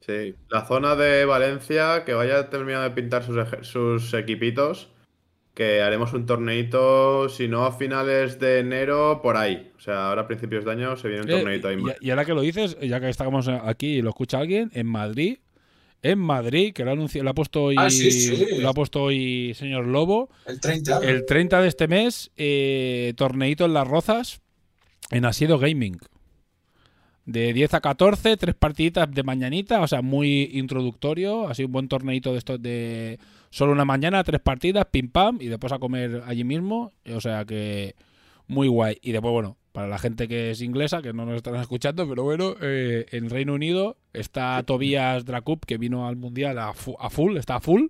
[0.05, 4.89] Sí, la zona de Valencia, que vaya terminando de pintar sus, sus equipitos,
[5.59, 9.73] que haremos un torneito, si no a finales de enero, por ahí.
[9.75, 11.75] O sea, ahora a principios de año se viene un Eh, torneito ahí.
[12.01, 14.87] y, y ahora que lo dices, ya que estamos aquí y lo escucha alguien, en
[14.87, 15.39] Madrid,
[16.01, 18.61] en Madrid, que lo ha, anunciado, lo ha puesto hoy, Ah, sí, sí.
[18.61, 20.99] lo ha puesto hoy señor Lobo, El 30.
[20.99, 24.39] el 30 de este mes, eh, torneito en Las Rozas,
[25.11, 25.97] en Asiedo Gaming.
[27.31, 31.87] De 10 a 14, tres partiditas de mañanita, o sea, muy introductorio, así un buen
[31.87, 33.19] torneito de estos de
[33.51, 37.45] solo una mañana, tres partidas, pim pam, y después a comer allí mismo, o sea
[37.45, 37.93] que
[38.47, 38.97] muy guay.
[39.03, 42.23] Y después, bueno, para la gente que es inglesa, que no nos están escuchando, pero
[42.23, 47.11] bueno, eh, en Reino Unido está Tobias Dracup, que vino al Mundial a, fu- a
[47.11, 47.83] full, está a full,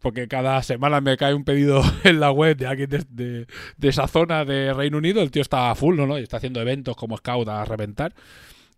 [0.00, 3.46] porque cada semana me cae un pedido en la web de alguien de, de-
[3.76, 6.06] de esa zona de Reino Unido, el tío está a full, ¿no?
[6.08, 6.18] ¿no?
[6.18, 8.12] Y está haciendo eventos como scout a reventar.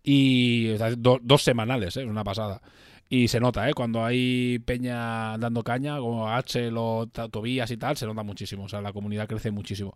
[0.03, 2.01] Y do- dos semanales, ¿eh?
[2.01, 2.61] es una pasada.
[3.09, 3.73] Y se nota, ¿eh?
[3.73, 8.65] Cuando hay peña dando caña, como Axel o Tobías y tal, se nota muchísimo.
[8.65, 9.95] O sea, la comunidad crece muchísimo.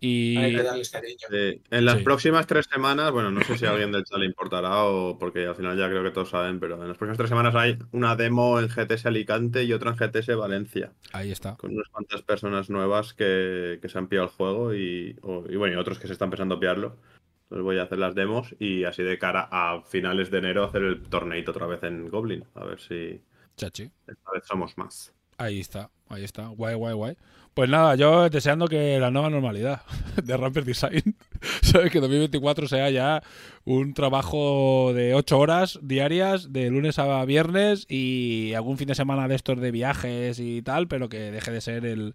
[0.00, 1.18] Y Hay que darles cariño.
[1.30, 1.60] Sí.
[1.70, 2.04] En las Sí.
[2.04, 5.46] próximas tres semanas, bueno, no sé si a alguien del chat le importará o porque
[5.46, 8.14] al final ya creo que todos saben, pero en las próximas tres semanas hay una
[8.16, 11.54] demo en GTS Alicante y otra en GTS Valencia, ahí está.
[11.56, 15.56] con unas cuantas personas nuevas que, que se han pillado el juego y, o- y
[15.56, 16.96] bueno, y otros que se están pensando pillarlo.
[17.44, 20.82] Entonces voy a hacer las demos y así de cara a finales de enero hacer
[20.82, 22.44] el torneito otra vez en Goblin.
[22.54, 23.20] A ver si
[23.56, 23.90] Chachi.
[24.06, 25.12] esta vez somos más.
[25.36, 26.46] Ahí está, ahí está.
[26.48, 27.16] Guay, guay, guay.
[27.54, 29.82] Pues nada, yo deseando que la nueva normalidad
[30.24, 31.16] de Ramper Design,
[31.62, 31.92] ¿sabes?
[31.92, 33.22] Que 2024 sea ya
[33.64, 39.28] un trabajo de 8 horas diarias, de lunes a viernes y algún fin de semana
[39.28, 42.14] de estos de viajes y tal, pero que deje de ser el,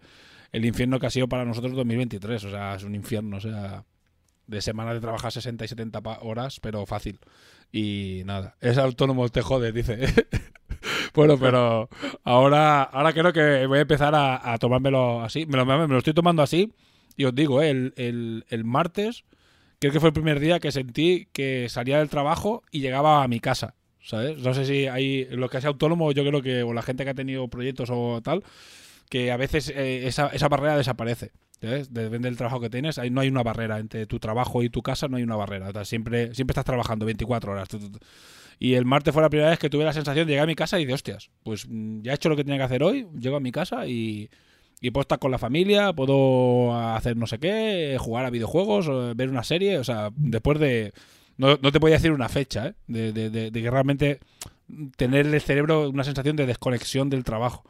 [0.51, 2.43] el infierno que ha sido para nosotros 2023.
[2.43, 3.85] O sea, es un infierno, o sea,
[4.49, 7.19] de semana de trabajar 60 y 70 pa- horas, pero fácil.
[7.71, 9.99] Y nada, es autónomo, te jode, dice.
[11.13, 11.89] bueno, pero
[12.23, 15.45] ahora, ahora creo que voy a empezar a, a tomármelo así.
[15.45, 16.73] Me lo, me estoy tomando así.
[17.15, 19.25] Y os digo, eh, el, el- el martes,
[19.79, 23.27] creo que fue el primer día que sentí que salía del trabajo y llegaba a
[23.27, 23.75] mi casa.
[24.01, 24.41] ¿Sabes?
[24.41, 27.09] No sé si hay lo que es autónomo, yo creo que, o la gente que
[27.11, 28.43] ha tenido proyectos o tal,
[29.09, 31.31] que a veces eh, esa, esa barrera desaparece.
[31.61, 34.81] Depende del trabajo que tienes, ahí no hay una barrera entre tu trabajo y tu
[34.81, 35.69] casa, no hay una barrera.
[35.69, 37.67] O sea, siempre, siempre estás trabajando 24 horas.
[38.59, 40.55] Y el martes fue la primera vez que tuve la sensación de llegar a mi
[40.55, 43.07] casa y de hostias, pues mm, ya he hecho lo que tenía que hacer hoy,
[43.17, 44.29] llego a mi casa y,
[44.81, 49.29] y puedo estar con la familia, puedo hacer no sé qué, jugar a videojuegos, ver
[49.29, 50.93] una serie, o sea, después de...
[51.37, 52.73] No, no te voy a decir una fecha, ¿eh?
[52.87, 54.19] De, de- de- de que realmente
[54.97, 57.63] tener el cerebro una sensación de desconexión del trabajo.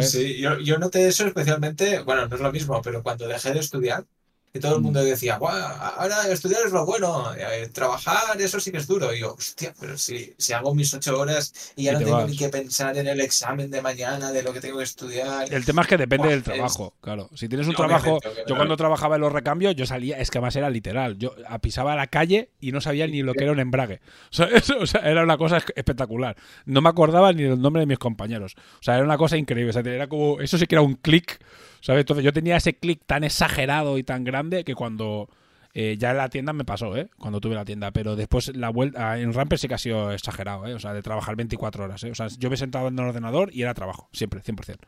[0.00, 3.60] Sí, yo, yo noté eso especialmente, bueno, no es lo mismo, pero cuando dejé de
[3.60, 4.06] estudiar,
[4.52, 4.84] que todo el Mm.
[4.84, 5.54] mundo decía, "Guau,
[5.96, 9.14] ahora estudiar es lo bueno, eh, trabajar eso sí que es duro.
[9.14, 12.04] Y yo, hostia, pero si, si hago mis ocho horas y ya Y no te
[12.06, 12.28] tengo vas.
[12.30, 15.52] ni que pensar en el examen de mañana, de lo que tengo que estudiar.
[15.52, 17.30] El tema es que depende Buah, del es- trabajo, claro.
[17.34, 20.56] Si tienes un trabajo, yo cuando trabajaba en los recambios, yo salía, es que además
[20.56, 24.00] era literal, yo pisaba la calle y no sabía ni lo que era un embrague.
[24.30, 26.36] O sea, eso- o sea, era una cosa es- espectacular.
[26.64, 28.54] No me acordaba ni del nombre de mis compañeros.
[28.80, 29.70] O sea, era una cosa increíble.
[29.70, 31.38] O sea, era como, eso sí que era un clic,
[31.80, 32.00] ¿sabes?
[32.00, 35.28] Entonces yo tenía ese clic tan exagerado y tan grande que cuando
[35.72, 37.10] eh, ya en la tienda me pasó, ¿eh?
[37.18, 40.66] Cuando tuve la tienda, pero después la vuelta en Ramper sí que ha sido exagerado,
[40.66, 40.74] ¿eh?
[40.74, 42.10] O sea, de trabajar 24 horas, ¿eh?
[42.10, 44.78] O sea, yo me sentaba en el ordenador y era trabajo, siempre, 100%.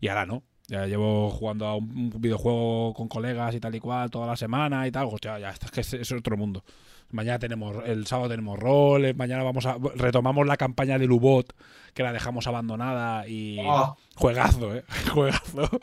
[0.00, 0.42] Y ahora no.
[0.68, 4.86] Ya llevo jugando a un videojuego con colegas y tal y cual toda la semana
[4.86, 5.06] y tal.
[5.06, 6.62] Hostia, ya, es que es, es otro mundo.
[7.10, 11.54] Mañana tenemos, el sábado tenemos roles, mañana vamos a, retomamos la campaña del U-Bot,
[11.94, 13.58] que la dejamos abandonada y...
[13.64, 14.84] Oh, Juegazo, ¿eh?
[15.12, 15.80] Juegazo.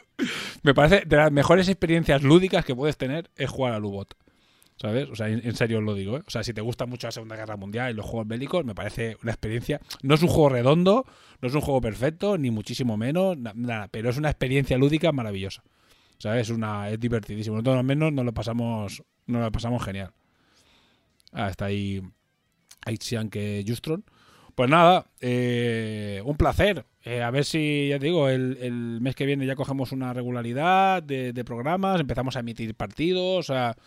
[0.64, 4.16] Me parece de las mejores experiencias lúdicas que puedes tener es jugar al U-Bot.
[4.80, 5.10] ¿Sabes?
[5.10, 6.24] O sea, en, serio os lo digo, ¿eh?
[6.28, 8.76] O sea, si te gusta mucho la Segunda Guerra Mundial y los juegos bélicos, me
[8.76, 9.82] parece una experiencia.
[10.04, 11.04] No es un juego redondo,
[11.42, 15.12] no es un juego perfecto, ni muchísimo menos, na- nada, pero es una experiencia lúdica
[15.12, 15.64] maravillosa.
[16.20, 16.44] ¿Sabes?
[16.44, 17.56] Es una, es divertidísimo.
[17.56, 20.12] Nosotros al menos nos lo pasamos, nos lo pasamos genial.
[21.32, 22.02] Ah, está ahí.
[22.86, 22.98] Ahí
[23.30, 24.04] que Justron.
[24.58, 26.84] Pues nada, eh, un placer.
[27.04, 30.14] Eh, a ver si, ya te digo, el, el mes que viene ya cogemos una
[30.14, 33.78] regularidad de, programas, empezamos a emitir partidos, sea,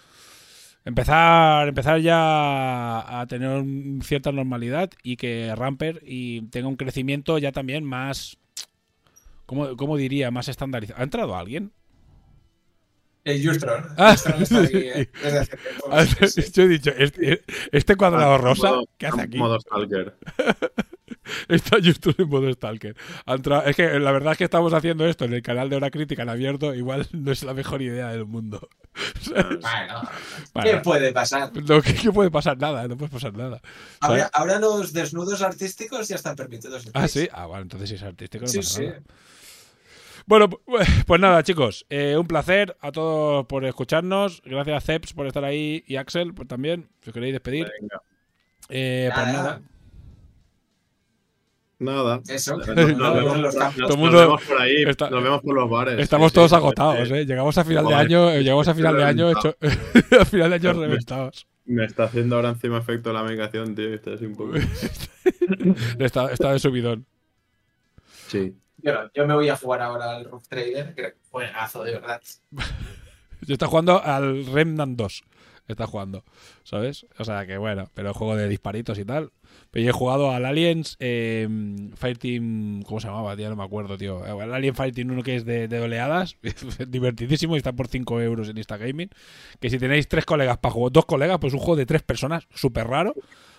[0.84, 3.64] empezar, empezar ya a tener
[4.04, 8.38] cierta normalidad y que Ramper y tenga un crecimiento ya también más,
[9.46, 10.30] ¿cómo, cómo diría?
[10.30, 11.00] Más estandarizado.
[11.00, 11.72] ¿Ha entrado alguien?
[13.24, 13.84] El Justron.
[13.96, 16.42] Ah, Justron está aquí, eh, desde hace tiempo, Ah, sí.
[16.52, 17.42] Yo he dicho, este,
[17.72, 19.38] este cuadrado rosa, Modo- ¿qué hace aquí?
[19.38, 20.16] Modo Stalker.
[21.48, 22.96] Está YouTube en modo Stalker.
[23.66, 26.22] Es que la verdad es que estamos haciendo esto en el canal de Hora Crítica
[26.22, 26.74] en abierto.
[26.74, 28.68] Igual no es la mejor idea del mundo.
[29.30, 29.60] Bueno,
[30.52, 30.70] Vale.
[30.70, 31.52] ¿qué puede pasar?
[31.54, 32.58] No, ¿qué, qué puede pasar?
[32.58, 33.60] Nada, no puede pasar nada.
[34.00, 36.86] Ahora, ahora los desnudos artísticos ya están permitidos.
[36.86, 37.28] en Ah, sí.
[37.32, 38.42] Ah, bueno, entonces si es artístico.
[38.46, 38.86] no Sí, pasa sí.
[38.86, 39.00] nada.
[40.26, 40.60] Bueno, pu-
[41.06, 41.86] pues nada, chicos.
[41.90, 44.42] eh, un placer a todos por escucharnos.
[44.44, 46.88] Gracias a Ceps por estar ahí y Axel por también.
[47.02, 47.68] Si os queréis despedir.
[47.80, 48.02] Venga.
[48.68, 49.32] Eh, pues Nada.
[49.32, 49.60] nada.
[51.78, 52.02] Nada.
[52.18, 52.22] Nada.
[52.28, 52.56] Eso.
[52.58, 55.98] Nos, vemos- nos- vemos por ahí, está- nos vemos por los bares.
[55.98, 57.14] Estamos Sí, todos sí, agotados, sí.
[57.14, 57.24] ¿eh?
[57.24, 59.56] Llegamos a final de año, eh, llegamos a final de año hecho,
[60.20, 61.46] a final de año Me- reventados.
[61.64, 63.90] Me está haciendo ahora encima efecto la medicación, tío.
[63.90, 64.54] y Estoy así un poco.
[65.98, 67.06] Está, está de subidón.
[68.28, 68.54] Sí.
[68.82, 72.20] Yo, yo me voy a jugar ahora al Roof Trader, que juegazo, de verdad.
[73.42, 75.24] Yo está jugando al Remnant 2.
[75.70, 76.24] Está jugando,
[76.64, 77.06] ¿sabes?
[77.18, 79.30] O sea que bueno, pero juego de disparitos y tal.
[79.70, 81.48] Pero yo he jugado al Aliens eh,
[81.94, 82.82] Fireteam.
[82.82, 83.34] ¿Cómo se llamaba?
[83.36, 84.24] Ya no me acuerdo, tío.
[84.42, 86.36] El Alien Fireteam 1 que es de, de oleadas.
[86.88, 89.10] divertidísimo y está por 5 euros en Instagaming.
[89.60, 92.46] Que si tenéis tres colegas para jugar, dos colegas, pues un juego de tres personas,
[92.54, 93.14] súper raro.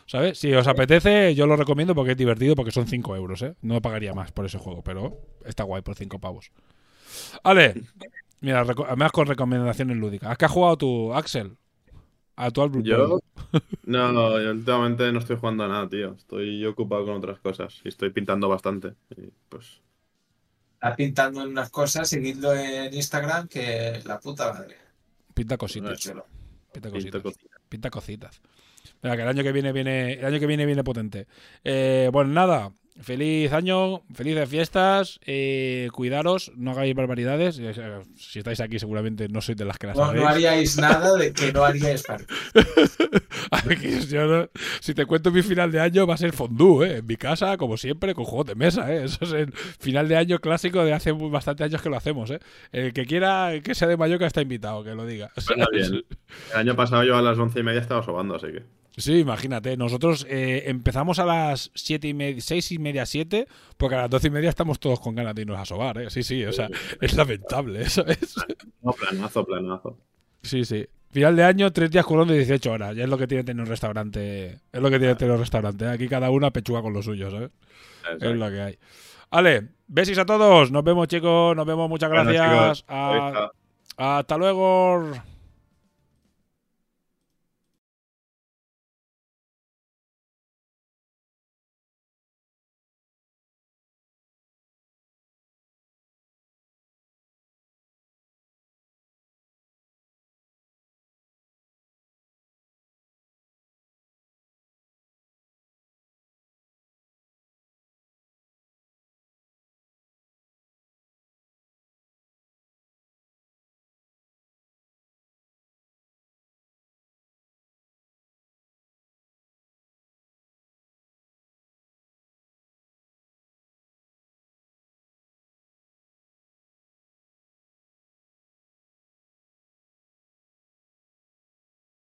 [0.06, 0.40] ¿Sabes?
[0.40, 3.56] Si os apetece, yo lo recomiendo porque es divertido, porque son 5 euros, ¿eh?
[3.62, 6.52] No pagaría más por ese juego, pero está guay por 5 pavos.
[7.44, 7.84] Vale.
[8.42, 10.32] Mira, además con recomendaciones lúdicas.
[10.32, 11.58] ¿A qué has jugado tú, Axel?
[12.36, 12.84] A tu álbum.
[12.84, 13.20] Yo.
[13.84, 16.14] No, no, yo últimamente no estoy jugando a nada, tío.
[16.14, 18.94] Estoy ocupado con otras cosas y estoy pintando bastante.
[19.10, 19.82] Y, pues.
[20.74, 24.78] Está pintando en unas cosas, seguidlo en Instagram, que la puta madre.
[25.34, 26.00] Pinta cositas.
[26.00, 26.26] Chulo.
[26.72, 27.22] Pinta cositas.
[27.22, 27.62] cositas.
[27.68, 28.42] Pinta cositas.
[29.04, 31.28] Mira, que el año que viene viene, el año que viene viene potente.
[31.64, 32.72] Eh, bueno, nada.
[33.00, 37.58] Feliz año, felices fiestas, eh, cuidaros, no hagáis barbaridades.
[37.60, 37.74] Eh,
[38.18, 40.24] Si estáis aquí seguramente no sois de las que las No, haréis.
[40.24, 42.24] no haríais nada de que no haríais para.
[43.52, 46.98] Aquí yo no- si te cuento mi final de año va a ser fondue, ¿eh?
[46.98, 49.06] En mi casa, como siempre, con juegos de mesa, ¿eh?
[49.06, 52.40] Eso es el final de año clásico de hace bastante años que lo hacemos, ¿eh?
[52.72, 55.32] El que quiera que sea de Mallorca está invitado, que lo diga.
[55.36, 56.04] Está bien.
[56.54, 58.64] El año pasado yo a las once y media estaba sobando, así que.
[58.98, 59.78] Sí, imagínate.
[59.78, 64.10] Nosotros eh, empezamos a las siete y media, seis y media, siete, porque a las
[64.10, 66.10] doce y media estamos todos con ganas de irnos a sobar, ¿eh?
[66.10, 66.68] Sí, sí, o sea,
[67.02, 68.36] es lamentable, ¿sabes?
[68.82, 69.98] No, planazo, planazo.
[70.44, 70.86] Sí, sí.
[71.12, 72.96] Final de año, tres días currando de 18 horas.
[72.96, 74.60] Ya es lo que tiene tener un restaurante.
[74.72, 75.88] Es lo que tiene tener un restaurante.
[75.88, 77.52] Aquí cada uno pechuga con lo suyo, ¿sabes?
[78.20, 78.78] Es lo que hay.
[79.30, 80.72] Vale, besis a todos.
[80.72, 81.56] Nos vemos, chicos.
[81.56, 81.90] Nos vemos.
[81.90, 82.80] Muchas Bueno, gracias.
[82.80, 83.52] chicos, A-
[83.98, 85.12] hasta luego.